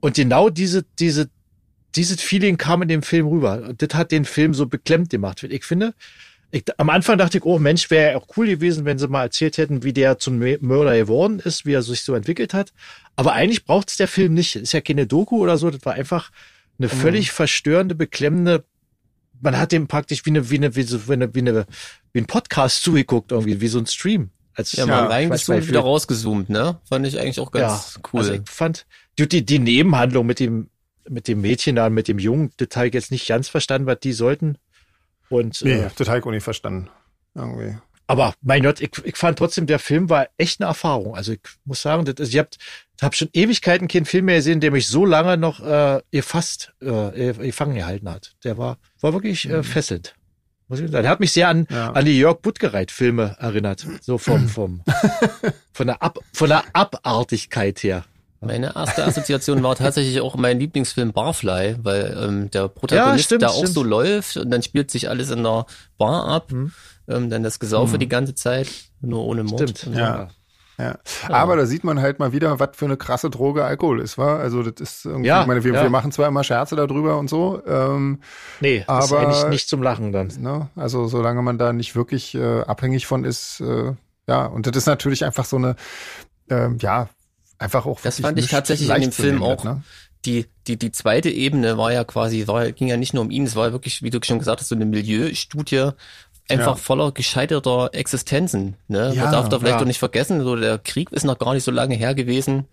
[0.00, 1.30] Und genau diese, diese,
[1.94, 3.62] dieses Feeling kam in dem Film rüber.
[3.68, 5.42] Und das hat den Film so beklemmt gemacht.
[5.42, 5.94] Ich finde,
[6.50, 9.22] ich, am Anfang dachte ich, oh Mensch, wäre ja auch cool gewesen, wenn sie mal
[9.22, 12.72] erzählt hätten, wie der zum Mörder geworden ist, wie er sich so entwickelt hat.
[13.16, 14.54] Aber eigentlich braucht es der Film nicht.
[14.56, 15.70] Ist ja keine Doku oder so.
[15.70, 16.30] Das war einfach
[16.78, 18.64] eine völlig verstörende, beklemmende.
[19.44, 21.66] Man hat dem praktisch wie eine, wie eine, wie so, wie eine, wie eine,
[22.12, 24.30] wie ein Podcast zugeguckt irgendwie, wie so ein Stream.
[24.56, 25.68] Als Ja, Ja, mal reingezoomt, Beispiel.
[25.74, 26.78] wieder rausgezoomt, ne?
[26.88, 28.20] Fand ich eigentlich auch ganz cool.
[28.20, 28.86] Also ich fand
[29.18, 30.68] die, die, die Nebenhandlung mit dem,
[31.08, 34.12] mit dem Mädchen da, und mit dem Jungen, Detail jetzt nicht ganz verstanden, was die
[34.12, 34.58] sollten.
[35.28, 36.88] Und, Nee, äh, total auch nicht verstanden.
[37.34, 37.76] Irgendwie.
[38.06, 41.16] aber mein Gott, ich, ich fand trotzdem, der Film war echt eine Erfahrung.
[41.16, 42.38] Also ich muss sagen, das, ist- ich
[43.00, 46.72] habe hab schon Ewigkeiten keinen Film mehr gesehen, der mich so lange noch äh, gefasst,
[46.80, 48.34] äh, gefangen gehalten hat.
[48.44, 50.14] Der war, war wirklich äh, fesselnd.
[50.68, 51.02] Muss ich sagen.
[51.02, 51.90] Der hat mich sehr an, Ja.
[51.92, 53.86] an die Jörg Buttgereit-Filme erinnert.
[54.00, 54.82] So vom, vom,
[55.72, 58.04] von der, Ab, von der Abartigkeit her.
[58.40, 63.48] Meine erste Assoziation war tatsächlich auch mein Lieblingsfilm Barfly, weil ähm, der Protagonist stimmt, da
[63.48, 63.72] auch stimmt.
[63.74, 65.64] so läuft und dann spielt sich alles in der
[65.96, 66.70] Bar ab, Mhm.
[67.08, 68.68] ähm, dann das Gesaufe die ganze Zeit,
[69.00, 69.70] nur ohne Mord.
[69.70, 69.96] Stimmt.
[69.96, 70.28] Ja.
[70.78, 70.98] Ja.
[71.28, 74.40] Aber da sieht man halt mal wieder, was für eine krasse Droge Alkohol ist, war.
[74.40, 75.82] Also das ist irgendwie, Ja, ich meine, wir, ja.
[75.82, 78.20] wir machen zwar immer Scherze darüber und so, ähm,
[78.60, 80.32] Nee, das Aber- ist eigentlich nicht zum Lachen dann.
[80.40, 80.68] ne?
[80.74, 83.92] Also solange man da nicht wirklich äh, abhängig von ist, äh,
[84.26, 85.76] ja, und das ist natürlich einfach so eine,
[86.50, 87.08] ähm, ja,
[87.58, 88.00] einfach auch.
[88.00, 89.62] Das fand ich tatsächlich in dem Film nehmen, auch.
[89.64, 89.82] Ne?
[90.24, 93.44] Die, die, die zweite Ebene war ja quasi, war, ging ja nicht nur um ihn,
[93.44, 95.90] es war wirklich, wie du schon gesagt hast, so eine Milieustudie,
[96.48, 96.74] einfach Ja.
[96.76, 98.76] voller gescheiterter Existenzen.
[98.88, 99.12] Ne?
[99.14, 99.78] Ja, Man darf da vielleicht ja.
[99.80, 102.66] doch nicht vergessen, so der Krieg ist noch gar nicht so lange her gewesen.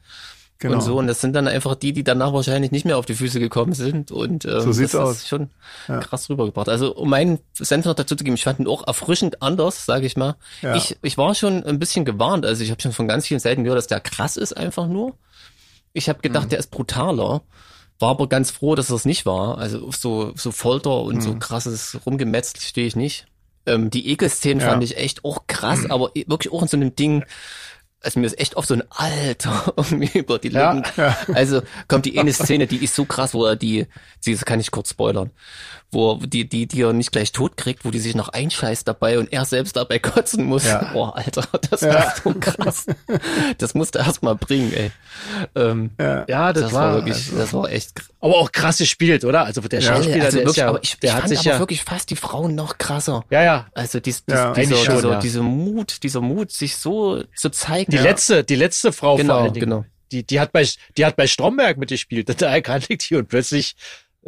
[0.59, 0.75] Genau.
[0.75, 0.99] und so.
[0.99, 3.73] Und das sind dann einfach die, die danach wahrscheinlich nicht mehr auf die Füße gekommen
[3.73, 4.11] sind.
[4.11, 5.15] Und ähm, So sieht's das aus.
[5.17, 5.49] ist schon
[5.87, 5.97] Ja.
[5.97, 6.69] krass rübergebracht.
[6.69, 10.05] Also um meinen Senf noch dazu zu geben, ich fand ihn auch erfrischend anders, sage
[10.05, 10.35] ich mal.
[10.61, 10.75] Ja.
[10.75, 12.45] Ich, ich war schon ein bisschen gewarnt.
[12.45, 15.15] Also ich habe schon von ganz vielen Seiten gehört, dass der krass ist einfach nur.
[15.93, 16.23] Ich habe Mhm.
[16.23, 17.41] gedacht, der ist brutaler.
[17.99, 19.57] war aber ganz froh, dass das nicht war.
[19.57, 23.25] Also auf so, so Folter und so krasses Rumgemetzel stehe ich nicht.
[23.65, 24.69] Ähm, die Ekelszenen Ja.
[24.69, 27.23] fand ich echt auch krass, aber wirklich auch in so einem Ding,
[28.03, 30.73] also mir ist echt auf so ein Alter irgendwie über die Ja.
[30.73, 31.35] Lippen.
[31.35, 33.87] Also kommt die eine Szene, die ist so krass, wo er die,
[34.25, 35.29] die das kann ich kurz spoilern,
[35.91, 38.87] wo er die, die, die er nicht gleich tot kriegt, wo die sich noch einscheißt
[38.87, 40.65] dabei und er selbst dabei kotzen muss.
[40.65, 40.89] Ja.
[40.93, 42.85] Boah, Alter, das war so krass.
[43.57, 44.91] Das musste er erst mal bringen, ey.
[45.55, 46.25] Ähm, Ja.
[46.27, 48.09] Ja, das, das, war, war wirklich, das war echt krass.
[48.21, 49.43] aber auch krass gespielt, oder?
[49.45, 51.39] Also der Schauspieler, also der wirklich, ist ja, aber ich, der ich hat fand sich
[51.39, 53.23] aber ja, wirklich fast die Frauen noch krasser.
[53.29, 53.67] ja, ja.
[53.73, 54.53] Also dies, dies, Ja.
[54.53, 55.19] dieser, schon, dieser, ja.
[55.19, 57.90] dieser Mut, dieser Mut, sich so zu zeigen.
[57.91, 59.69] Die letzte, die letzte Frau Genau, vor allen Dingen.
[59.69, 59.85] genau.
[60.11, 60.67] Die, die hat bei,
[60.97, 62.27] die hat bei Stromberg mitgespielt.
[62.41, 63.75] Da erkannte ich die und plötzlich,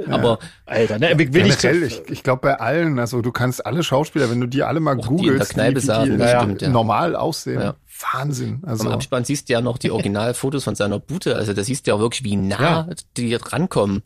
[0.09, 3.83] Aber Alter, ne, will Ja, Generell, ich, ich glaube bei allen, also du kannst alle
[3.83, 6.17] Schauspieler, wenn du die alle mal Auch die in der googelst, Kneipe wie saßen, die
[6.17, 6.69] das ja, stimmt, ja.
[6.69, 7.61] normal aussehen.
[7.61, 7.75] Ja.
[8.11, 8.61] Wahnsinn.
[8.65, 11.35] Also Am Abspann siehst du ja noch die Originalfotos von seiner Bute.
[11.35, 12.89] Also da siehst du ja wirklich, wie nah Ja.
[13.17, 14.03] die rankommen.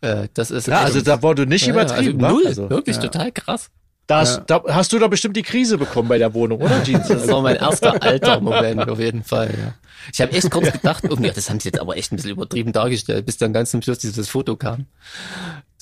[0.00, 3.30] Äh, das ist ja, also da wurde nicht ja, übertrieben, also null, Also, wirklich total
[3.32, 3.70] krass.
[4.06, 7.08] Da, hast, da hast du doch bestimmt die Krise bekommen bei der Wohnung, oder Jeans?
[7.14, 9.50] Das war mein erster alter Moment auf jeden Fall.
[9.50, 9.74] Ja.
[10.12, 12.72] Ich habe echt kurz gedacht, irgendwie, das haben sie jetzt aber echt ein bisschen übertrieben
[12.72, 14.86] dargestellt, bis dann ganz zum Schluss dieses Foto kam.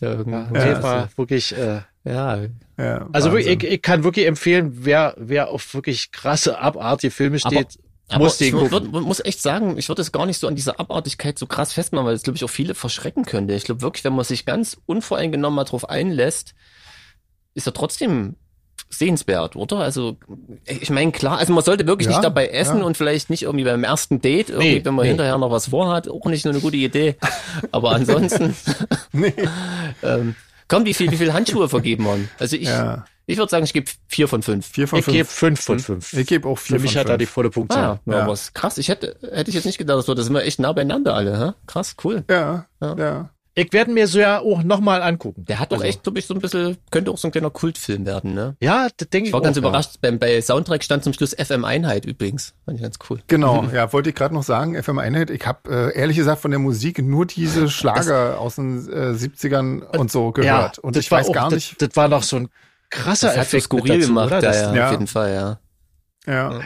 [0.01, 2.39] Da Ja, ja, das war wirklich, äh, ja,
[2.77, 7.39] ja, also wirklich, ich, ich kann wirklich empfehlen, wer, wer auf wirklich krasse, abartige Filme
[7.39, 8.93] steht, Aber muss den ich gucken.
[8.93, 11.73] würd, muss echt sagen, ich würde es gar nicht so an dieser Abartigkeit so krass
[11.73, 13.55] festmachen, weil es, glaube ich, auch viele verschrecken könnte.
[13.55, 16.55] Ich glaube wirklich, wenn man sich ganz unvoreingenommen mal drauf einlässt,
[17.55, 18.37] ist er trotzdem
[18.89, 19.79] sehenswert, oder?
[19.79, 20.17] Also,
[20.67, 22.85] ich meine, klar, also man sollte wirklich Ja, nicht dabei essen ja.
[22.85, 25.09] und vielleicht nicht irgendwie beim ersten Date, irgendwie, Nee, wenn man nee.
[25.11, 27.17] hinterher noch was vorhat, auch nicht nur eine gute Idee.
[27.71, 28.55] Aber ansonsten,
[29.13, 29.33] nee.
[30.03, 30.35] ähm,
[30.69, 32.29] komm, wie viel, wie viel Handschuhe vergeben man?
[32.39, 33.07] Also ich, Ja.
[33.27, 34.67] ich würde sagen, ich gebe vier von fünf.
[34.67, 35.61] Vier von Ich gebe fünf.
[35.61, 36.13] fünf von fünf.
[36.13, 37.35] Ich gebe auch vier Für mich von hat er die fünf.
[37.35, 37.85] volle Punktzahl.
[37.85, 38.33] Ah, ja, Ja.
[38.33, 38.77] ist krass.
[38.77, 41.39] Ich hätte, hätte ich jetzt nicht gedacht, so, da sind wir echt nah beieinander alle,
[41.47, 41.53] hä?
[41.67, 42.25] Krass, cool.
[42.29, 43.31] Ja, Ja.
[43.57, 43.65] Ja.
[43.65, 45.45] Ich werde mir so ja auch nochmal angucken.
[45.47, 47.51] Der hat doch Also, echt, glaube ich, so ein bisschen, könnte auch so ein kleiner
[47.51, 48.57] Kultfilm werden, ne?
[48.61, 49.61] Ja, das denke ich Ich war auch, ganz ja.
[49.61, 52.55] überrascht, beim, bei Soundtrack stand zum Schluss FM Einheit übrigens.
[52.65, 53.21] Fand ich ganz cool.
[53.27, 56.51] Genau, ja, wollte ich gerade noch sagen, FM Einheit, ich habe äh, ehrlich gesagt von
[56.51, 60.79] der Musik nur diese Schlager aus den äh, 70ern und so gehört.
[60.79, 61.83] und das ich weiß auch, gar das, nicht.
[61.83, 62.49] Das war noch so ein
[62.91, 64.37] krasser Das hat so Effekt mit skurril dazu, gemacht, oder?
[64.37, 64.85] ja, Das, ja, ja.
[64.87, 65.59] auf jeden Fall, ja.
[66.27, 66.61] Ja.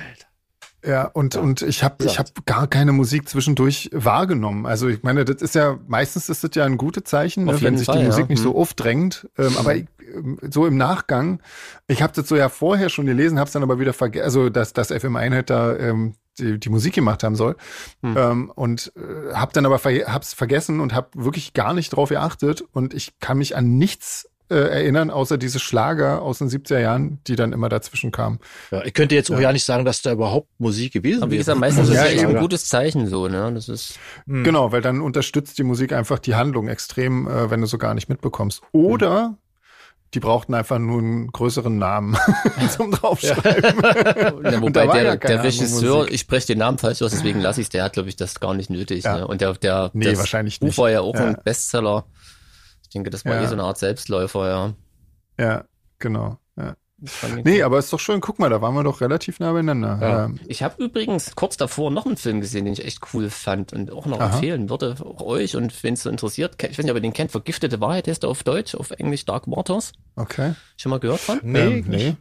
[0.84, 4.66] Ja, und, und ich habe ich hab gar keine Musik zwischendurch wahrgenommen.
[4.66, 7.76] Also ich meine, das ist ja, meistens ist das ja ein gutes Zeichen, ne, wenn
[7.76, 8.30] sich Fall, die Musik ja.
[8.30, 8.56] nicht so Mhm.
[8.56, 9.28] aufdrängt.
[9.36, 11.40] Ähm, aber ich, ähm, so im Nachgang,
[11.88, 14.48] ich habe das so ja vorher schon gelesen, habe es dann aber wieder vergessen, also
[14.48, 17.56] dass das FM Einheit da ähm, die, die Musik gemacht haben soll.
[18.02, 18.14] Hm.
[18.16, 22.10] Ähm, und äh, habe dann aber ver hab's vergessen und habe wirklich gar nicht drauf
[22.10, 22.62] geachtet.
[22.72, 27.18] Und ich kann mich an nichts äh, erinnern, außer diese Schlager aus den 70er Jahren,
[27.26, 28.38] die dann immer dazwischen kamen.
[28.70, 29.40] ja, ich könnte jetzt auch Ja.
[29.48, 32.12] ja nicht sagen, dass da überhaupt Musik gewesen Aber wie gesagt, meistens Ja, ist es
[32.14, 32.36] echt eben.
[32.36, 33.50] ein gutes Zeichen so, ne?
[33.54, 34.44] Das ist, Hm.
[34.44, 37.94] Genau, weil dann unterstützt die Musik einfach die Handlung extrem, äh, wenn du so gar
[37.94, 38.62] nicht mitbekommst.
[38.72, 39.36] Oder
[40.14, 42.16] die brauchten einfach nur einen größeren Namen
[42.70, 43.82] zum draufschreiben.
[43.82, 44.32] ja,
[44.62, 47.82] wobei der, ja der Regisseur, ich spreche den Namen falsch aus, deswegen lasse ich der
[47.84, 49.02] hat, glaube ich, das gar nicht nötig.
[49.04, 49.16] Ja.
[49.18, 49.26] Ne?
[49.26, 50.78] Und der, der Nee, das wahrscheinlich Buch nicht.
[50.78, 51.26] war ja auch Ja.
[51.26, 52.04] ein Bestseller.
[52.86, 53.42] Ich denke, das war Ja.
[53.42, 54.74] eh so eine Art Selbstläufer, ja.
[55.44, 55.64] ja,
[55.98, 56.38] genau.
[56.56, 56.76] Ja.
[57.44, 57.62] Nee, cool.
[57.64, 59.98] aber ist doch schön, guck mal, da waren wir doch relativ nah beieinander.
[60.00, 60.24] Ja.
[60.26, 63.72] Ähm, Ich habe übrigens kurz davor noch einen Film gesehen, den ich echt cool fand
[63.74, 64.34] und auch noch Aha.
[64.34, 67.12] empfehlen würde, auch euch und wenn es so interessiert, ich weiß nicht, ob ihr den
[67.12, 69.92] kennt, Vergiftete Wahrheit heißt er auf Deutsch, auf Englisch Dark Waters.
[70.14, 70.54] okay.
[70.78, 71.38] Schon mal gehört von?
[71.42, 72.16] Nee, ähm, nee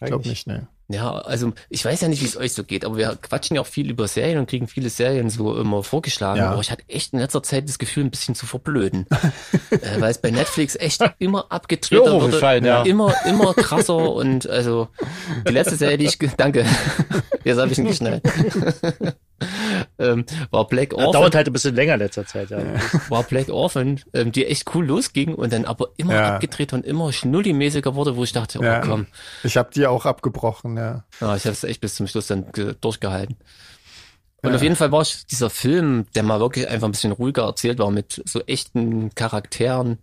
[0.00, 0.60] ich glaube nicht, nee.
[0.88, 3.62] Ja, also ich weiß ja nicht, wie es euch so geht, aber wir quatschen ja
[3.62, 6.38] auch viel über Serien und kriegen viele Serien so immer vorgeschlagen.
[6.38, 6.50] Ja.
[6.50, 9.06] Aber ich hatte echt in letzter Zeit das Gefühl, ein bisschen zu verblöden.
[9.70, 11.46] äh, weil es bei Netflix echt immer
[11.92, 12.32] Euro wurde.
[12.32, 12.82] gefallen, ja.
[12.82, 14.88] Immer, immer krasser und also
[15.48, 16.64] die letzte Serie, die ich, danke,
[17.44, 18.22] jetzt habe ich ihn geschnallt,
[19.98, 22.58] ähm, war Black Orphan dauert halt ein bisschen länger in letzter Zeit, ja.
[23.08, 26.34] war Black Orphan, ähm, die echt cool losging und dann aber immer Ja.
[26.34, 29.06] abgedreht und immer schnullimäßiger wurde, wo ich dachte, oh komm,
[29.42, 31.04] Ich habe die auch abgebrochen, ja.
[31.20, 33.36] ja, ich habe es echt bis zum Schluss dann ge- durchgehalten.
[34.42, 34.56] Und Ja.
[34.56, 37.78] auf jeden Fall war ich dieser Film, der mal wirklich einfach ein bisschen ruhiger erzählt
[37.78, 39.98] war, mit so echten Charakteren,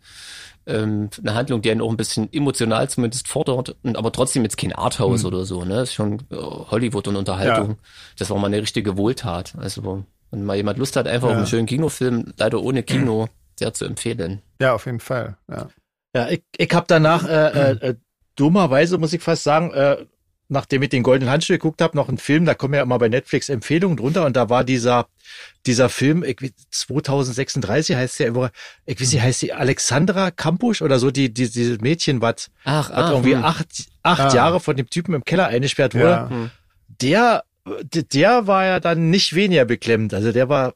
[0.65, 4.57] ähm, eine Handlung, die einen auch ein bisschen emotional zumindest fordert, und aber trotzdem jetzt
[4.57, 5.27] kein Arthouse Hm.
[5.27, 5.81] oder so, ne?
[5.81, 7.77] Ist schon äh, Hollywood und Unterhaltung.
[8.17, 9.53] Das war mal eine richtige Wohltat.
[9.57, 11.37] Also, wenn mal jemand Lust hat, einfach auf Ja.
[11.39, 13.27] einen schönen Kinofilm, leider ohne Kino,
[13.59, 14.41] sehr zu empfehlen.
[14.59, 15.37] Ja, auf jeden Fall.
[15.49, 15.67] Ja.
[16.15, 17.95] Ja, ich, ich habe danach, äh, äh, äh,
[18.35, 19.97] dummerweise muss ich fast sagen, äh,
[20.53, 23.09] nachdem ich den Goldenen Handschuh geguckt habe, noch einen Film, da kommen ja immer bei
[23.09, 25.07] Netflix Empfehlungen drunter und da war dieser,
[25.65, 28.51] dieser Film, ich, weiß, 2036 heißt der, immer,
[28.85, 32.89] ich weiß nicht, heißt die Alexandra Kampusch oder so, die, die, dieses Mädchen, was Ach,
[32.91, 33.43] was irgendwie hm.
[33.43, 33.67] acht,
[34.03, 34.35] acht Ah.
[34.35, 36.29] Jahre von dem Typen im Keller eingesperrt wurde, Ja.
[36.29, 36.51] Hm.
[37.01, 37.43] der,
[38.13, 40.75] der, war ja dann nicht weniger beklemmt, also der war,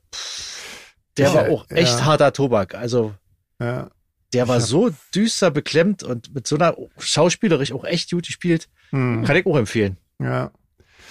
[1.18, 2.06] der Ja, war auch echt ja.
[2.06, 2.76] harter Tobak.
[2.76, 3.14] Also
[3.62, 3.90] Ja.
[4.34, 8.68] Der war so düster beklemmt und mit so einer schauspielerisch auch echt gut gespielt.
[8.90, 9.24] Hm.
[9.24, 9.98] Kann ich auch empfehlen.
[10.20, 10.52] Ja.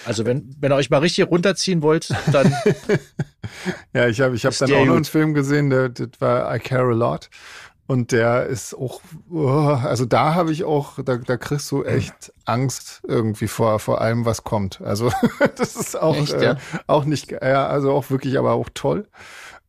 [0.05, 2.53] Also wenn, wenn ihr euch mal richtig runterziehen wollt, dann
[3.93, 6.59] Ja, ich habe ich hab dann auch noch einen Film gesehen, der, das war I
[6.59, 7.29] Care a Lot.
[7.87, 8.99] Und der ist auch,
[9.31, 14.01] oh, also da habe ich auch, da, da kriegst du echt Angst irgendwie vor, vor
[14.01, 14.81] allem, was kommt.
[14.81, 15.09] Also
[15.55, 16.57] das ist auch, Echt, äh, ja?
[16.87, 19.07] auch nicht, ja, also auch wirklich, aber auch toll.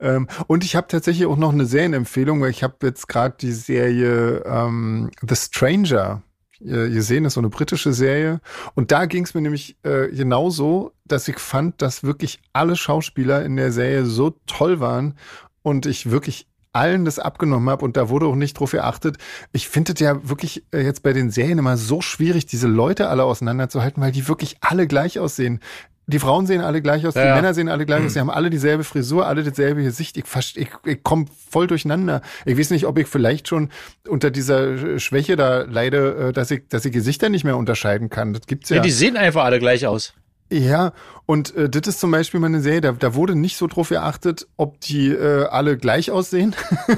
[0.00, 3.52] Ähm, und ich habe tatsächlich auch noch eine Serienempfehlung, weil ich habe jetzt gerade die
[3.52, 6.22] Serie ähm, The Stranger
[6.60, 8.40] gesehen, ist so eine britische Serie.
[8.74, 13.44] Und da ging es mir nämlich äh, genauso, dass ich fand, dass wirklich alle Schauspieler
[13.44, 15.14] in der Serie so toll waren
[15.62, 19.16] und ich wirklich allen das abgenommen habe und da wurde auch nicht drauf geachtet.
[19.52, 23.08] Ich finde es ja wirklich äh, jetzt bei den Serien immer so schwierig, diese Leute
[23.08, 25.60] alle auseinanderzuhalten, weil die wirklich alle gleich aussehen.
[26.08, 27.34] Die Frauen sehen alle gleich aus, die Ja.
[27.34, 30.16] Männer sehen alle gleich aus, die haben alle dieselbe Frisur, alle dasselbe Gesicht.
[30.16, 30.24] Ich,
[30.56, 32.22] ich, ich komme voll durcheinander.
[32.46, 33.68] Ich weiß nicht, ob ich vielleicht schon
[34.08, 38.32] unter dieser Schwäche da leide, äh, dass ich, dass ich Gesichter nicht mehr unterscheiden kann.
[38.32, 38.76] Das gibt's ja.
[38.76, 38.82] ja.
[38.82, 40.14] die sehen einfach alle gleich aus.
[40.50, 40.92] Ja,
[41.26, 43.90] und äh, das ist zum Beispiel mal eine Serie, da, da wurde nicht so drauf
[43.90, 46.56] geachtet, ob die äh, alle gleich aussehen.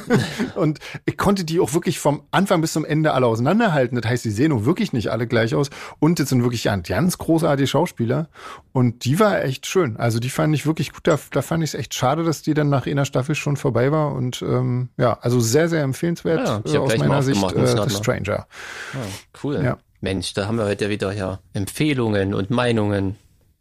[0.54, 4.00] und ich konnte die auch wirklich vom Anfang bis zum Ende alle auseinanderhalten.
[4.00, 5.70] Das heißt, die sehen auch wirklich nicht alle gleich aus.
[5.98, 8.28] Und das sind wirklich ganz, großartige Schauspieler.
[8.72, 9.96] Und die war echt schön.
[9.96, 11.08] Also die fand ich wirklich gut.
[11.08, 13.90] Da, da fand ich es echt schade, dass die dann nach einer Staffel schon vorbei
[13.90, 14.14] war.
[14.14, 17.90] Und ähm, ja, also sehr, sehr empfehlenswert Ja, äh, aus meiner Sicht äh, The mal.
[17.90, 18.46] Stranger.
[18.94, 18.98] Ah,
[19.42, 19.60] cool.
[19.64, 19.78] Ja.
[20.00, 23.16] Mensch, da haben wir heute wieder ja Empfehlungen und Meinungen.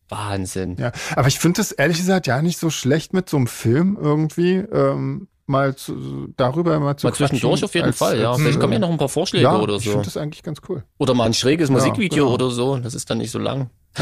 [0.09, 0.75] Wahnsinn.
[0.79, 3.97] Ja, aber ich finde das ehrlich gesagt ja nicht so schlecht mit so einem Film
[4.01, 8.31] irgendwie ähm, mal zu, darüber mal zu Mal zwischendurch auf jeden als- Fall, ja.
[8.31, 9.91] als, Vielleicht kommen ja äh, noch ein paar Vorschläge ja, oder ich so.
[9.91, 10.83] finde das eigentlich ganz cool.
[10.99, 12.33] Oder mal ein schräges Musikvideo genau.
[12.35, 12.77] oder so.
[12.77, 13.69] Das ist dann nicht so lang.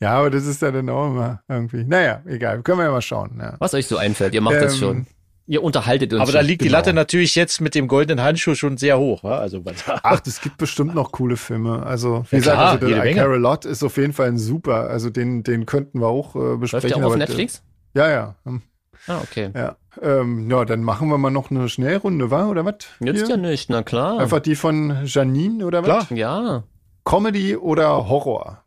[0.00, 1.84] Ja, aber das ist ja dann auch immer irgendwie.
[1.84, 3.38] Naja, egal, können wir ja mal schauen.
[3.40, 3.56] Ja.
[3.58, 4.34] Was euch so einfällt.
[4.34, 5.06] Ihr macht das Ähm, schon.
[5.46, 6.22] Ihr unterhaltet uns.
[6.22, 6.78] Aber da liegt die genau.
[6.78, 9.24] Latte natürlich jetzt mit dem goldenen Handschuh schon sehr hoch.
[9.24, 9.38] wa?
[9.38, 9.62] Also
[10.02, 11.84] Ach, es gibt bestimmt noch coole Filme.
[11.84, 13.14] Also, wie Ja, gesagt, klar, also der I.
[13.14, 14.88] Care a Lot ist auf jeden Fall ein super.
[14.88, 16.88] Also den, den könnten wir auch äh, Läuft besprechen.
[16.88, 17.62] der auch auf Netflix?
[17.94, 18.36] Ja, ja.
[18.44, 18.62] hm,
[19.08, 19.50] Ah, okay.
[19.54, 19.76] Ja.
[20.00, 22.46] Ähm, ja, dann machen wir mal noch eine Schnellrunde, wa?
[22.46, 22.76] Oder was?
[23.00, 24.20] Nützt ja nicht, na klar.
[24.20, 26.06] Einfach die von Janine oder was?
[26.06, 26.18] Klar.
[26.18, 26.62] Ja.
[27.04, 28.62] Comedy oder Horror?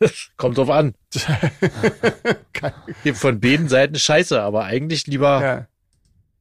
[0.36, 0.94] kommt drauf an.
[3.02, 5.66] Gibt von beiden Seiten Scheiße, aber eigentlich lieber, ja.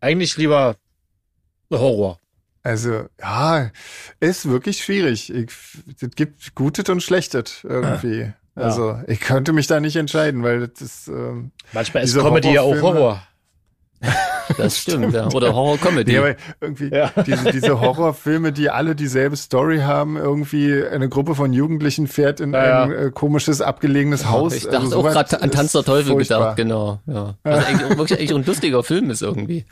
[0.01, 0.75] eigentlich lieber
[1.71, 2.19] Horror.
[2.63, 3.71] Also, ja,
[4.19, 5.29] ist wirklich schwierig.
[5.29, 8.33] Es gibt Gutes und Schlechtes irgendwie.
[8.55, 12.61] Also, ich könnte mich da nicht entscheiden, weil das ist, ähm, Manchmal ist Comedy ja
[12.61, 13.21] auch Horror.
[14.57, 15.27] Das stimmt, ja.
[15.33, 16.11] Oder Horror-Comedy.
[16.11, 17.11] nee, aber irgendwie Ja.
[17.25, 22.53] diese, diese Horrorfilme, die alle dieselbe Story haben, irgendwie eine Gruppe von Jugendlichen fährt in
[22.53, 24.53] Ja, ein äh, komisches, abgelegenes Haus.
[24.53, 26.39] ich dachte Also auch gerade an Tanz der Teufel furchtbar.
[26.39, 26.99] gedacht, genau.
[27.07, 27.35] Ja.
[27.43, 29.65] Was eigentlich wirklich echt ein lustiger Film ist irgendwie.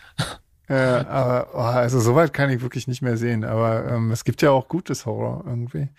[0.68, 3.44] Ja, aber oh, also soweit kann ich wirklich nicht mehr sehen.
[3.44, 5.90] Aber ähm, es gibt ja auch gutes Horror irgendwie.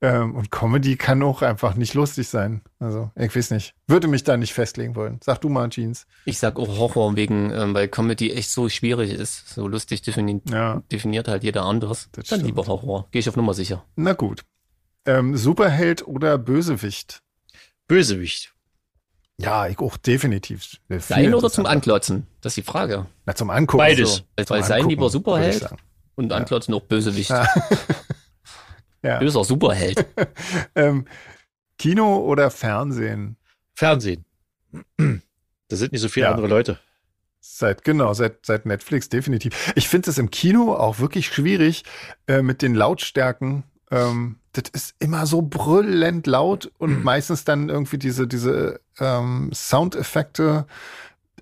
[0.00, 2.60] Ähm, und Comedy kann auch einfach nicht lustig sein.
[2.78, 3.74] Also ich weiß nicht.
[3.88, 5.18] Würde mich da nicht festlegen wollen.
[5.22, 6.06] Sag du mal, Jeans.
[6.24, 9.48] Ich sag auch Horror wegen, ähm, weil Comedy echt so schwierig ist.
[9.48, 12.08] So lustig defini Ja, definiert halt jeder anders.
[12.12, 12.44] Das Dann stimmt.
[12.44, 13.08] lieber Horror.
[13.10, 13.84] Gehe ich auf Nummer sicher.
[13.96, 14.44] na gut.
[15.06, 17.20] Ähm, Superheld oder Bösewicht?
[17.88, 18.53] Bösewicht.
[19.40, 20.78] Ja, ich auch definitiv.
[20.88, 21.66] Sein oder zum.
[21.66, 22.26] Anklotzen?
[22.40, 23.06] Das ist die Frage.
[23.26, 23.78] Na, zum Angucken.
[23.78, 24.24] Beides.
[24.38, 25.68] So, weil sein lieber Superheld
[26.14, 27.30] und Anklotzen auch Bösewicht.
[27.30, 27.48] Ja.
[29.02, 29.18] Ja.
[29.18, 30.06] Böser Superheld.
[30.74, 31.06] Ähm,
[31.78, 33.36] Kino oder Fernsehen?
[33.74, 34.24] Fernsehen.
[35.68, 36.30] Da sind nicht so viele Ja.
[36.30, 36.78] andere Leute.
[37.40, 39.72] Seit, genau, seit, seit Netflix definitiv.
[39.76, 41.84] Ich finde es im Kino auch wirklich schwierig
[42.26, 43.64] äh, mit den Lautstärken.
[43.90, 50.66] Ähm, das ist immer so brüllend laut und meistens dann irgendwie diese, diese ähm, Soundeffekte,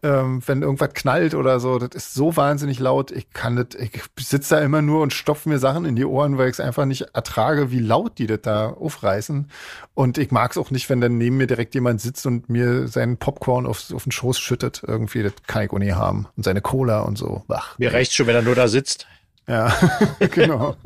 [0.03, 3.11] ähm, wenn irgendwas knallt oder so, das ist so wahnsinnig laut.
[3.13, 6.39] Ich kann das, ich sitze da immer nur und stopfe mir Sachen in die Ohren,
[6.39, 9.49] weil ich es einfach nicht ertrage, wie laut die das da aufreißen.
[9.95, 12.89] Und ich mag es auch nicht, wenn dann neben mir direkt jemand sitzt und mir
[12.89, 14.83] seinen Popcorn auf, auf den Schoß schüttet.
[14.85, 16.27] Irgendwie, das kann ich auch nie haben.
[16.37, 17.45] Und seine Cola und so.
[17.47, 17.79] Wach.
[17.79, 19.07] Mir reicht schon, wenn er nur da sitzt.
[19.49, 19.75] Ja,
[20.31, 20.77] genau.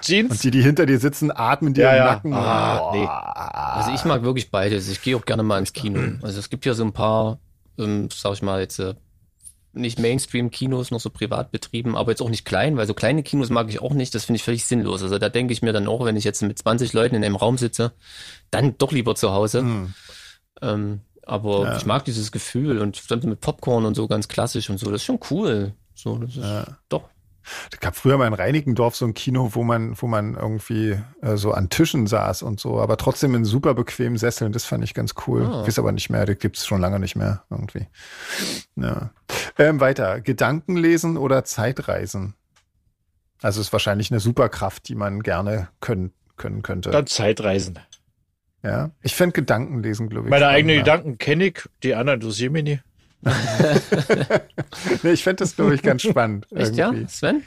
[0.00, 0.30] Jeans?
[0.30, 2.04] Und die, die hinter dir sitzen, atmen dir Ja, im ja.
[2.06, 2.32] Nacken.
[2.32, 3.06] Ah, nee.
[3.06, 4.88] Also ich mag wirklich beides.
[4.88, 6.00] Ich gehe auch gerne mal ins Kino.
[6.22, 7.38] Also es gibt ja so ein paar,
[7.78, 8.94] ähm, sag ich mal jetzt, äh,
[9.74, 13.50] nicht Mainstream-Kinos, noch so privat betrieben, aber jetzt auch nicht klein, weil so kleine Kinos
[13.50, 14.14] mag ich auch nicht.
[14.14, 15.02] Das finde ich völlig sinnlos.
[15.02, 17.36] Also da denke ich mir dann auch, wenn ich jetzt mit 20 Leuten in einem
[17.36, 17.92] Raum sitze,
[18.50, 19.60] dann doch lieber zu Hause.
[19.60, 19.94] Hm.
[20.62, 21.76] Ähm, aber Ja.
[21.76, 24.86] ich mag dieses Gefühl und dann mit Popcorn und so ganz klassisch und so.
[24.90, 25.74] Das ist schon cool.
[25.94, 26.64] So, das ist Ja.
[26.88, 27.04] doch.
[27.72, 31.36] Es gab früher mal in Reinickendorf so ein Kino, wo man, wo man irgendwie äh,
[31.36, 34.52] so an Tischen saß und so, aber trotzdem in super bequemen Sesseln.
[34.52, 35.44] Das fand ich ganz cool.
[35.44, 35.60] Ah.
[35.62, 37.86] Ich weiß aber nicht mehr, das gibt's schon lange nicht mehr irgendwie.
[38.76, 39.10] Ja.
[39.58, 40.20] Ähm, weiter.
[40.20, 42.34] Gedanken lesen oder Zeitreisen?
[43.42, 46.90] Also ist wahrscheinlich eine Superkraft, die man gerne können, können könnte.
[46.90, 47.78] Dann Zeitreisen.
[48.62, 48.90] ja.
[49.02, 50.30] Ich fände Gedanken lesen, glaube ich.
[50.30, 50.78] Meine eigenen.
[50.78, 52.82] Gedanken kenne ich, die anderen interessieren mich nicht.
[55.02, 56.46] Nee, ich fände das, glaube ich, ganz spannend.
[56.52, 56.86] Echt, ja?
[56.90, 57.08] irgendwie.
[57.10, 57.42] Sven?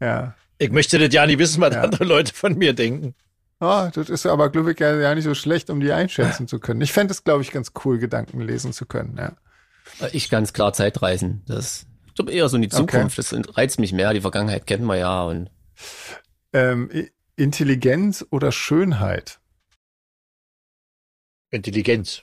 [0.00, 0.34] Ja.
[0.58, 1.82] Ich möchte das ja nicht wissen, was Ja.
[1.82, 3.14] andere Leute von mir denken.
[3.60, 6.60] Ah, das ist aber, glaube ich, ja, ja nicht so schlecht, um die einschätzen zu
[6.60, 6.80] können.
[6.80, 9.32] Ich fände es, glaube ich, ganz cool, Gedanken lesen zu können, ja.
[10.12, 11.42] Ich ganz klar Zeitreisen.
[11.46, 12.76] Das ich glaube eher so in die Okay.
[12.76, 13.18] Zukunft.
[13.18, 14.12] Das reizt mich mehr.
[14.12, 15.50] Die Vergangenheit kennen wir ja und
[16.52, 16.90] Ähm,
[17.36, 19.40] Intelligenz oder Schönheit?
[21.50, 22.22] Intelligenz.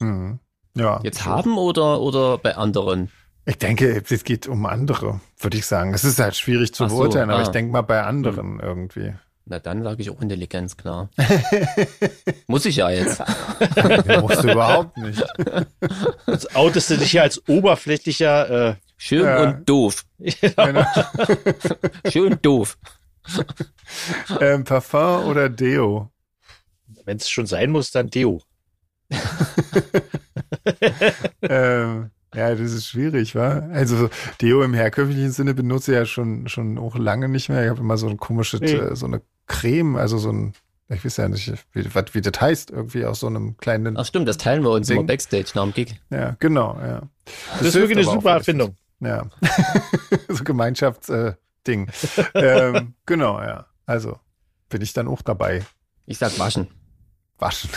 [0.00, 0.38] Hm.
[0.74, 1.00] Ja.
[1.02, 3.10] jetzt haben oder oder bei anderen.
[3.46, 5.94] Ich denke, es geht um andere, würde ich sagen.
[5.94, 7.42] Es ist halt schwierig zu so, beurteilen, aber ah.
[7.42, 9.14] ich denke mal bei anderen irgendwie.
[9.46, 11.10] Na dann sage ich auch Intelligenz, klar.
[12.46, 13.20] Muss ich ja jetzt.
[14.20, 15.24] Musst du überhaupt nicht.
[16.26, 19.42] Jetzt outest du dich ja als oberflächlicher, äh, Schön Ja.
[19.42, 20.04] und doof.
[20.18, 20.84] Genau.
[22.10, 22.76] Schön doof.
[24.40, 26.10] ähm, Parfum oder Deo?
[27.06, 28.42] wenn es schon sein muss, dann Deo.
[31.42, 33.68] ähm, ja, das ist schwierig, wa?
[33.72, 34.08] Also
[34.40, 37.64] Deo im herkömmlichen Sinne benutze ich ja schon schon auch lange nicht mehr.
[37.64, 38.72] Ich habe immer so ein komisches, Nee.
[38.74, 40.52] äh, so eine Creme, also so ein,
[40.88, 44.06] ich weiß ja nicht, wie, was, wie das heißt, irgendwie aus so einem kleinen, Ach
[44.06, 44.98] stimmt, das teilen wir uns Ding.
[44.98, 46.00] immer Backstage nach dem Gig.
[46.10, 47.02] ja, genau, ja.
[47.58, 48.76] Das, ist hilft wirklich eine super Erfindung.
[49.00, 49.26] Ja,
[50.28, 51.88] so Gemeinschaftsding.
[52.34, 52.34] Äh,
[52.76, 53.66] ähm, genau, ja.
[53.86, 54.20] Also
[54.68, 55.64] bin ich dann auch dabei.
[56.06, 56.68] Ich sag waschen.
[57.40, 57.70] Waschen.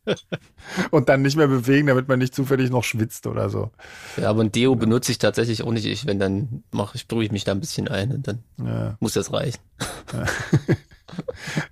[0.90, 3.70] Und dann nicht mehr bewegen, damit man nicht zufällig noch schwitzt oder so.
[4.16, 5.84] Ja, aber ein Deo benutze ich tatsächlich auch nicht.
[5.86, 8.96] Ich, wenn dann mache ich, sprühe ich mich da ein bisschen ein und dann Ja.
[9.00, 9.60] muss das reichen.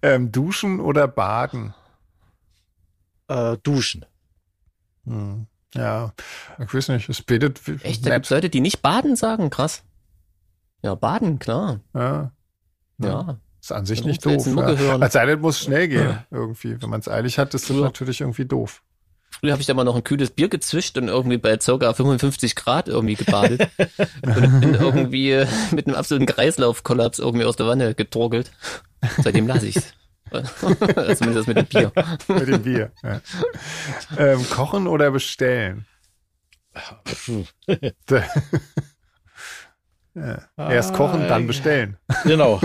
[0.03, 1.75] Ähm, duschen oder baden?
[3.29, 4.05] Äh, duschen.
[5.05, 5.47] Hm.
[5.75, 6.13] Ja,
[6.61, 8.05] ich weiß nicht, es betet Echt?
[8.05, 8.19] Da nett.
[8.19, 9.83] gibt's Leute, die nicht baden sagen, krass.
[10.83, 11.81] Ja, baden, klar.
[11.95, 12.33] Ja.
[12.99, 13.09] Ja.
[13.09, 13.41] Ja.
[13.63, 14.45] Ist an sich nicht doof.
[14.47, 14.77] Ja.
[14.77, 15.03] hören.
[15.03, 16.83] Als sei denn, muss schnell gehen, irgendwie.
[16.83, 17.83] Wenn man es eilig hat, ist das Ja.
[17.85, 18.83] natürlich irgendwie doof.
[19.31, 21.93] Früher habe ich da mal noch ein kühles Bier gezwischt und irgendwie bei ca.
[21.93, 23.71] 55 Grad irgendwie gebadet.
[24.23, 28.51] und bin irgendwie äh, mit einem absoluten Kreislaufkollaps irgendwie aus der Wanne getorkelt.
[29.23, 29.95] Seitdem lasse ich's.
[30.61, 31.93] Zumindest das mit dem Bier.
[32.29, 32.91] Mit dem Bier.
[33.03, 33.21] Ja.
[34.19, 35.87] ähm, kochen oder bestellen?
[40.15, 40.49] ja.
[40.57, 41.97] Erst kochen, dann bestellen.
[42.25, 42.61] Genau.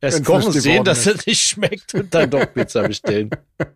[0.00, 3.30] Erst kochen, sehen, dass es nicht schmeckt und dann doch Pizza bestellen.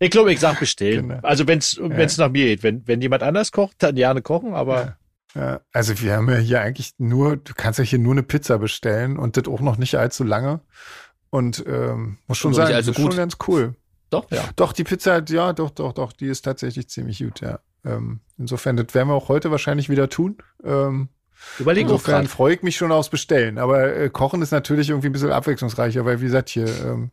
[0.00, 1.08] Ich glaube, ich sag bestellen.
[1.08, 1.20] Genau.
[1.22, 2.64] Also wenn es wenn's nach mir geht.
[2.64, 4.96] Wenn, wenn jemand anders kocht, dann gerne kochen, aber
[5.36, 8.58] Ja, also wir haben ja hier eigentlich nur, du kannst ja hier nur eine Pizza
[8.58, 10.60] bestellen und das auch noch nicht allzu lange.
[11.30, 13.76] Und ähm, muss schon nicht sagen, allzu das ist schon ganz cool.
[14.10, 14.42] Doch, ja.
[14.56, 17.60] Doch, die Pizza, ja, doch, doch, doch, die ist tatsächlich ziemlich gut, ja.
[17.84, 20.38] Ähm, insofern, das werden wir auch heute wahrscheinlich wieder tun.
[20.64, 21.10] Ähm,
[21.58, 23.58] überleg insofern freue ich mich schon aufs Bestellen.
[23.58, 27.10] Aber äh, Kochen ist natürlich irgendwie ein bisschen abwechslungsreicher, weil wie gesagt, hier ähm,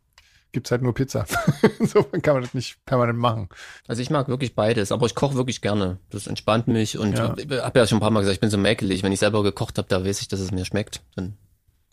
[0.51, 1.25] gibt's halt nur Pizza.
[1.79, 3.49] Insofern kann man das nicht permanent machen.
[3.87, 5.99] Also ich mag wirklich beides, aber ich koche wirklich gerne.
[6.09, 7.35] Das entspannt mich und Ja.
[7.37, 9.03] ich habe ja schon ein paar Mal gesagt, ich bin so mäkelig.
[9.03, 11.01] Wenn ich selber gekocht habe, da weiß ich, dass es mir schmeckt.
[11.15, 11.37] Dann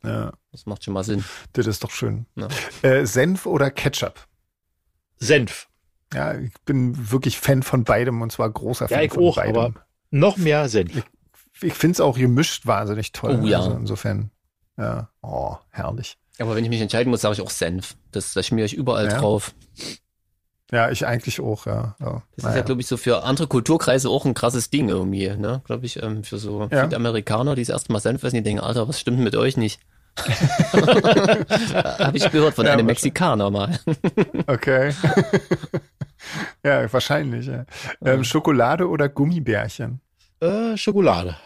[0.04, 1.24] Ja, das macht schon mal Sinn.
[1.54, 2.26] das ist doch schön.
[2.36, 2.48] Ja.
[2.82, 4.26] Äh, Senf oder Ketchup?
[5.18, 5.68] Senf.
[6.14, 9.36] Ja, ich bin wirklich Fan von beidem und zwar großer Fan Ja, ich von auch,
[9.36, 9.56] beidem.
[9.56, 9.74] aber
[10.10, 10.94] noch mehr Senf.
[10.96, 11.04] ich
[11.70, 13.38] finde es auch gemischt wahnsinnig toll.
[13.42, 13.58] Oh ja.
[13.58, 14.30] Also insofern,
[14.76, 16.16] ja, oh, herrlich.
[16.38, 17.94] Aber wenn ich mich entscheiden muss, sage ich auch Senf.
[18.10, 19.18] Das, das schmiere ich überall Ja.
[19.18, 19.54] drauf.
[20.72, 21.94] Ja, ich eigentlich auch, ja.
[22.00, 22.12] ja.
[22.12, 22.56] Das ist Naja.
[22.56, 25.60] ja, glaube ich, so für andere Kulturkreise auch ein krasses Ding irgendwie, ne?
[25.66, 26.84] Glaube ich, ähm, für so Ja.
[26.84, 29.80] Südamerikaner, die das erste Mal Senf essen, die denken, Alter, was stimmt mit euch nicht?
[30.72, 32.86] Habe ich gehört von Ja, einem.
[32.86, 33.78] Mexikaner mal.
[34.46, 34.92] Okay.
[36.64, 37.46] ja, wahrscheinlich.
[37.46, 37.64] Ja.
[38.04, 40.00] Ähm, Schokolade oder Gummibärchen?
[40.40, 41.36] Äh, Schokolade.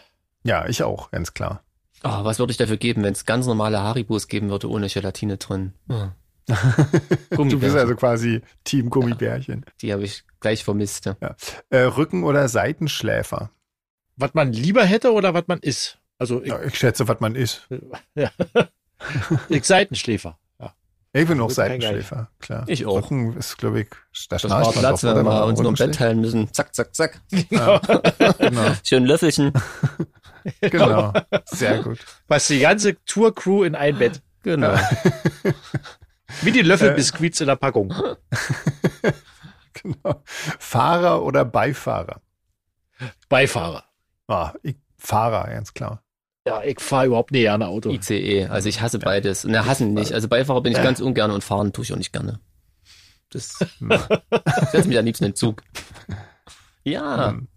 [0.46, 1.62] Ja, ich auch, ganz klar.
[2.04, 5.36] Oh, was würde ich dafür geben, wenn es ganz normale Haribos geben würde, ohne Gelatine
[5.38, 5.72] drin?
[5.88, 6.08] Oh.
[7.30, 9.64] Du bist also quasi Team Gummibärchen.
[9.82, 11.06] Die habe ich gleich vermisst.
[11.06, 11.34] Ja.
[11.70, 13.50] Äh, Rücken- oder Seitenschläfer?
[14.16, 15.98] Was man lieber hätte oder was man ist.
[16.18, 17.66] Also ich, Ja, ich schätze, was man ist.
[18.14, 18.30] ja.
[19.48, 20.38] ich Seitenschläfer.
[21.16, 22.64] Ich bin auch Seitenschläfer, klar.
[22.66, 22.96] Ich auch.
[22.96, 23.88] Rücken ist, glaube ich,
[24.28, 26.52] da Das war Platz, wenn wir uns nur im Bett teilen müssen.
[26.52, 27.22] Zack, zack, zack.
[27.48, 27.78] Ja,
[28.38, 29.52] genau, Schön Löffelchen.
[30.60, 31.14] genau.
[31.46, 32.00] Sehr gut.
[32.28, 34.20] Was die ganze Tour-Crew in ein Bett.
[34.42, 34.78] Genau.
[36.42, 37.94] Wie die Löffelbiskuits in der Packung.
[39.72, 40.22] genau.
[40.58, 42.20] Fahrer oder Beifahrer?
[43.30, 43.84] Beifahrer.
[44.28, 46.02] Ah, ich, Fahrer, ganz klar.
[46.46, 47.90] Ja, ich fahre überhaupt nicht gerne Auto.
[47.90, 48.46] ICE.
[48.46, 49.44] Also ich hasse beides.
[49.44, 50.12] Na, hassen nicht.
[50.12, 52.38] Also Beifahrer bin ich ganz ungern und fahren tue ich auch nicht gerne.
[53.30, 53.58] Das
[54.72, 55.62] setzt mich am liebsten in den Zug.
[56.84, 57.30] Ja.
[57.30, 57.48] Hm.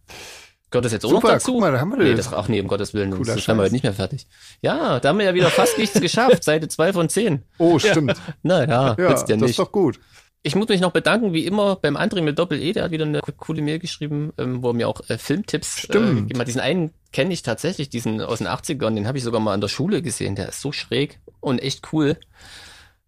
[0.72, 1.52] Gehört das jetzt auch Super, noch dazu?
[1.54, 2.32] guck mal, da haben wir nee, das.
[2.34, 4.28] Ach nee, um Gottes Willen, Cooler das haben wir heute nicht mehr fertig.
[4.62, 6.44] Ja, da haben wir ja wieder fast nichts geschafft.
[6.44, 7.44] Seite 2 von 10.
[7.58, 8.20] Oh, stimmt.
[8.44, 9.50] Ja, Ja, willst ja das nicht.
[9.52, 10.00] ist doch gut.
[10.42, 13.20] Ich muss mich noch bedanken, wie immer, beim André mit Doppel-E, der hat wieder eine
[13.38, 16.38] coole Mail geschrieben, ähm, wo er mir auch äh, Filmtipps äh, Stimmt.
[16.40, 16.48] hat.
[16.48, 19.62] Diesen einen kenne ich tatsächlich, diesen aus den 80ern, den habe ich sogar mal an
[19.62, 20.36] der Schule gesehen.
[20.36, 22.18] Der ist so schräg und echt cool.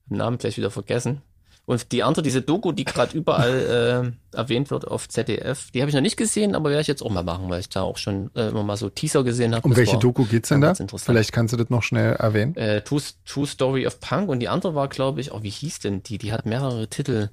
[0.07, 1.21] Namen gleich wieder vergessen.
[1.65, 5.89] Und die andere, diese Doku, die gerade überall äh, erwähnt wird auf ZDF, die habe
[5.89, 7.97] ich noch nicht gesehen, aber werde ich jetzt auch mal machen, weil ich da auch
[7.97, 9.63] schon äh, immer mal so Teaser gesehen habe.
[9.63, 10.73] Um welche war Doku geht's denn da?
[10.75, 12.55] Vielleicht kannst du das noch schnell erwähnen.
[12.55, 15.79] Äh, True, True Story of Punk und die andere war, glaube ich, oh, wie hieß
[15.79, 16.17] denn die?
[16.17, 17.29] Die hat mehrere Titel.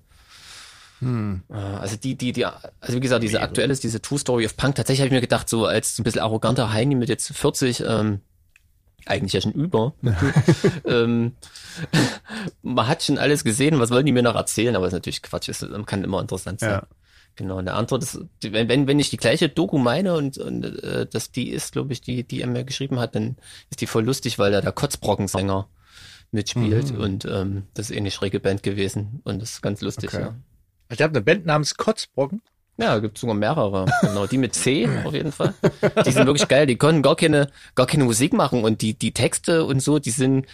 [1.00, 1.42] Hm.
[1.48, 4.56] Äh, Also die, die, die, also wie gesagt, diese aktuelle ist diese True Story of
[4.56, 4.74] Punk.
[4.74, 8.20] Tatsächlich habe ich mir gedacht, so als ein bisschen arroganter Heini mit jetzt 40, ähm,
[9.06, 9.94] eigentlich ja schon über.
[10.84, 11.32] ähm,
[12.62, 14.76] man hat schon alles gesehen, was wollen die mir noch erzählen?
[14.76, 16.70] Aber ist natürlich Quatsch, es kann immer interessant sein.
[16.70, 16.82] Ja.
[17.36, 21.06] Genau, andere, das, die- wenn, wenn, wenn ich die gleiche Doku meine und, und äh,
[21.06, 23.36] dass die ist, glaube ich, die, die er mir geschrieben hat, dann
[23.70, 25.68] ist die voll lustig, weil da der Kotzbrockensänger
[26.32, 27.00] mitspielt Mhm.
[27.00, 30.22] und ähm, das ist eh eine schräge Band gewesen und das ist ganz lustig, Okay.
[30.22, 30.34] ja.
[30.90, 32.42] Ich habe eine Band namens Kotzbrocken.
[32.80, 33.86] Ja, gibt sogar mehrere.
[34.02, 35.52] Genau, die mit C auf jeden Fall.
[36.06, 36.66] Die sind wirklich geil.
[36.66, 40.10] Die konnten gar keine, gar keine Musik machen und die, die Texte und so, die
[40.10, 40.46] sind,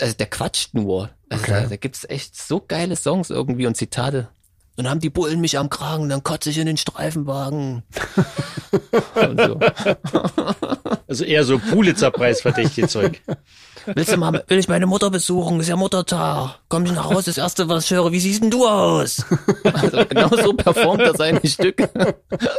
[0.00, 1.10] also der quatscht nur.
[1.28, 1.62] Also Okay.
[1.62, 4.28] da, da gibt's echt so geile Songs irgendwie und Zitate.
[4.76, 7.82] Und dann haben die Bullen mich am Kragen, dann kotze ich in den Streifenwagen.
[9.14, 9.60] und so.
[11.06, 13.20] Also eher so Pulitzer-Preis verdächtige Zeug.
[13.86, 15.60] Willst du mal, will ich meine Mutter besuchen?
[15.60, 16.60] Ist ja Muttertag.
[16.68, 19.24] Komm ich nach Hause, das erste, was ich höre, wie siehst denn du aus?
[19.64, 21.88] Also genau so performt er seine Stücke.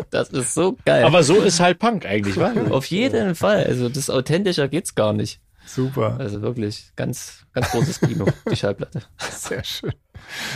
[0.09, 1.05] Das ist so geil.
[1.05, 2.53] Aber so ist halt Punk eigentlich, wa?
[2.69, 3.63] Auf jeden Fall.
[3.63, 5.39] Also das authentischer geht's gar nicht.
[5.65, 6.17] Super.
[6.19, 9.01] Also wirklich ganz, ganz großes Kino, die Schallplatte.
[9.17, 9.93] Sehr schön.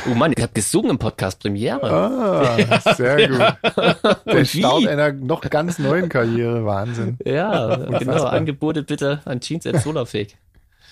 [0.10, 1.90] Oh Mann, ich habe gesungen im Podcast Premiere.
[1.90, 2.58] Ah,
[2.96, 3.40] sehr gut.
[4.26, 4.46] Der?
[4.46, 6.66] Start einer noch ganz neuen Karriere.
[6.66, 7.18] Wahnsinn.
[7.26, 8.24] Ja, genau.
[8.26, 10.36] Angebote bitte an Jeans at Solarfake.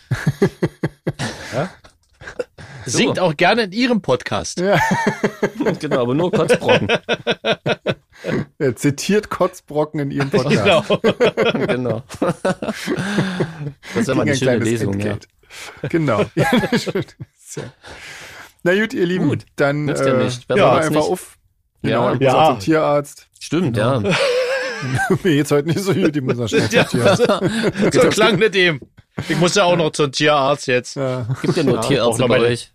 [2.86, 4.60] Singt auch gerne in ihrem Podcast.
[4.60, 4.78] Ja.
[5.80, 6.88] genau, aber nur Kotzbrocken.
[8.58, 10.88] Er zitiert Kotzbrocken in ihrem Podcast.
[10.88, 11.02] Genau.
[11.68, 12.04] genau.
[13.96, 15.18] Das wäre mal eine Ein schöne Lesung, ja.
[15.90, 16.26] Genau.
[16.36, 16.46] Ja.
[18.64, 19.46] Na gut, ihr Lieben, Gut.
[19.58, 20.50] dann Nützt ja äh, nicht.
[20.50, 20.98] ja, Besser einfach nicht.
[21.12, 21.38] auf.
[21.82, 22.14] Ja.
[22.14, 22.34] Genau, Ja.
[22.36, 23.28] auch zum Tierarzt.
[23.40, 24.00] Stimmt, ja.
[24.00, 24.16] Mir
[25.22, 27.94] geht's heute nicht so gut, ich muss noch schnell zum Ja, Tierarzt.
[27.94, 28.80] so klang nicht dem.
[29.30, 30.96] Ich muss ja auch noch zum Tierarzt jetzt.
[30.96, 32.72] Ja, Gibt ja nur Ja, auch Tierärzte bei euch.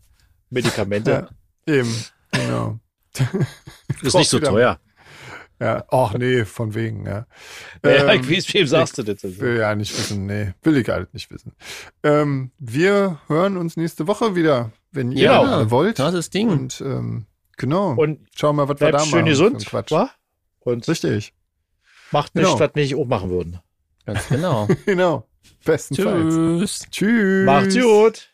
[0.50, 1.28] Medikamente.
[1.66, 2.04] ja, eben.
[2.32, 2.78] Genau.
[4.02, 4.78] Ist nicht so teuer.
[5.60, 7.26] Ja, ach nee, von wegen, ja.
[7.84, 9.22] Ja, Ähm, wie, wem sagst du das?
[9.40, 10.52] Will ja nicht wissen, nee.
[10.62, 11.52] Will ich halt nicht wissen.
[12.04, 15.60] Ähm, wir hören uns nächste Woche wieder, wenn ihr Genau.
[15.62, 15.98] äh, wollt.
[15.98, 16.48] Das ist das Ding.
[16.48, 17.94] Und ähm, genau.
[17.94, 19.10] Und Schauen wir, was wir da machen.
[19.10, 19.90] schön gesund, Quatsch.
[19.90, 20.10] wa?
[20.60, 21.34] Und Richtig.
[22.12, 22.60] macht nicht, Genau.
[22.60, 23.58] was wir nicht auch machen würden.
[24.06, 24.68] Ganz genau.
[24.86, 25.26] Genau.
[25.64, 26.34] Bestenfalls.
[26.34, 26.86] Tschüss.
[26.90, 27.46] Tschüss.
[27.46, 28.30] Macht's gut.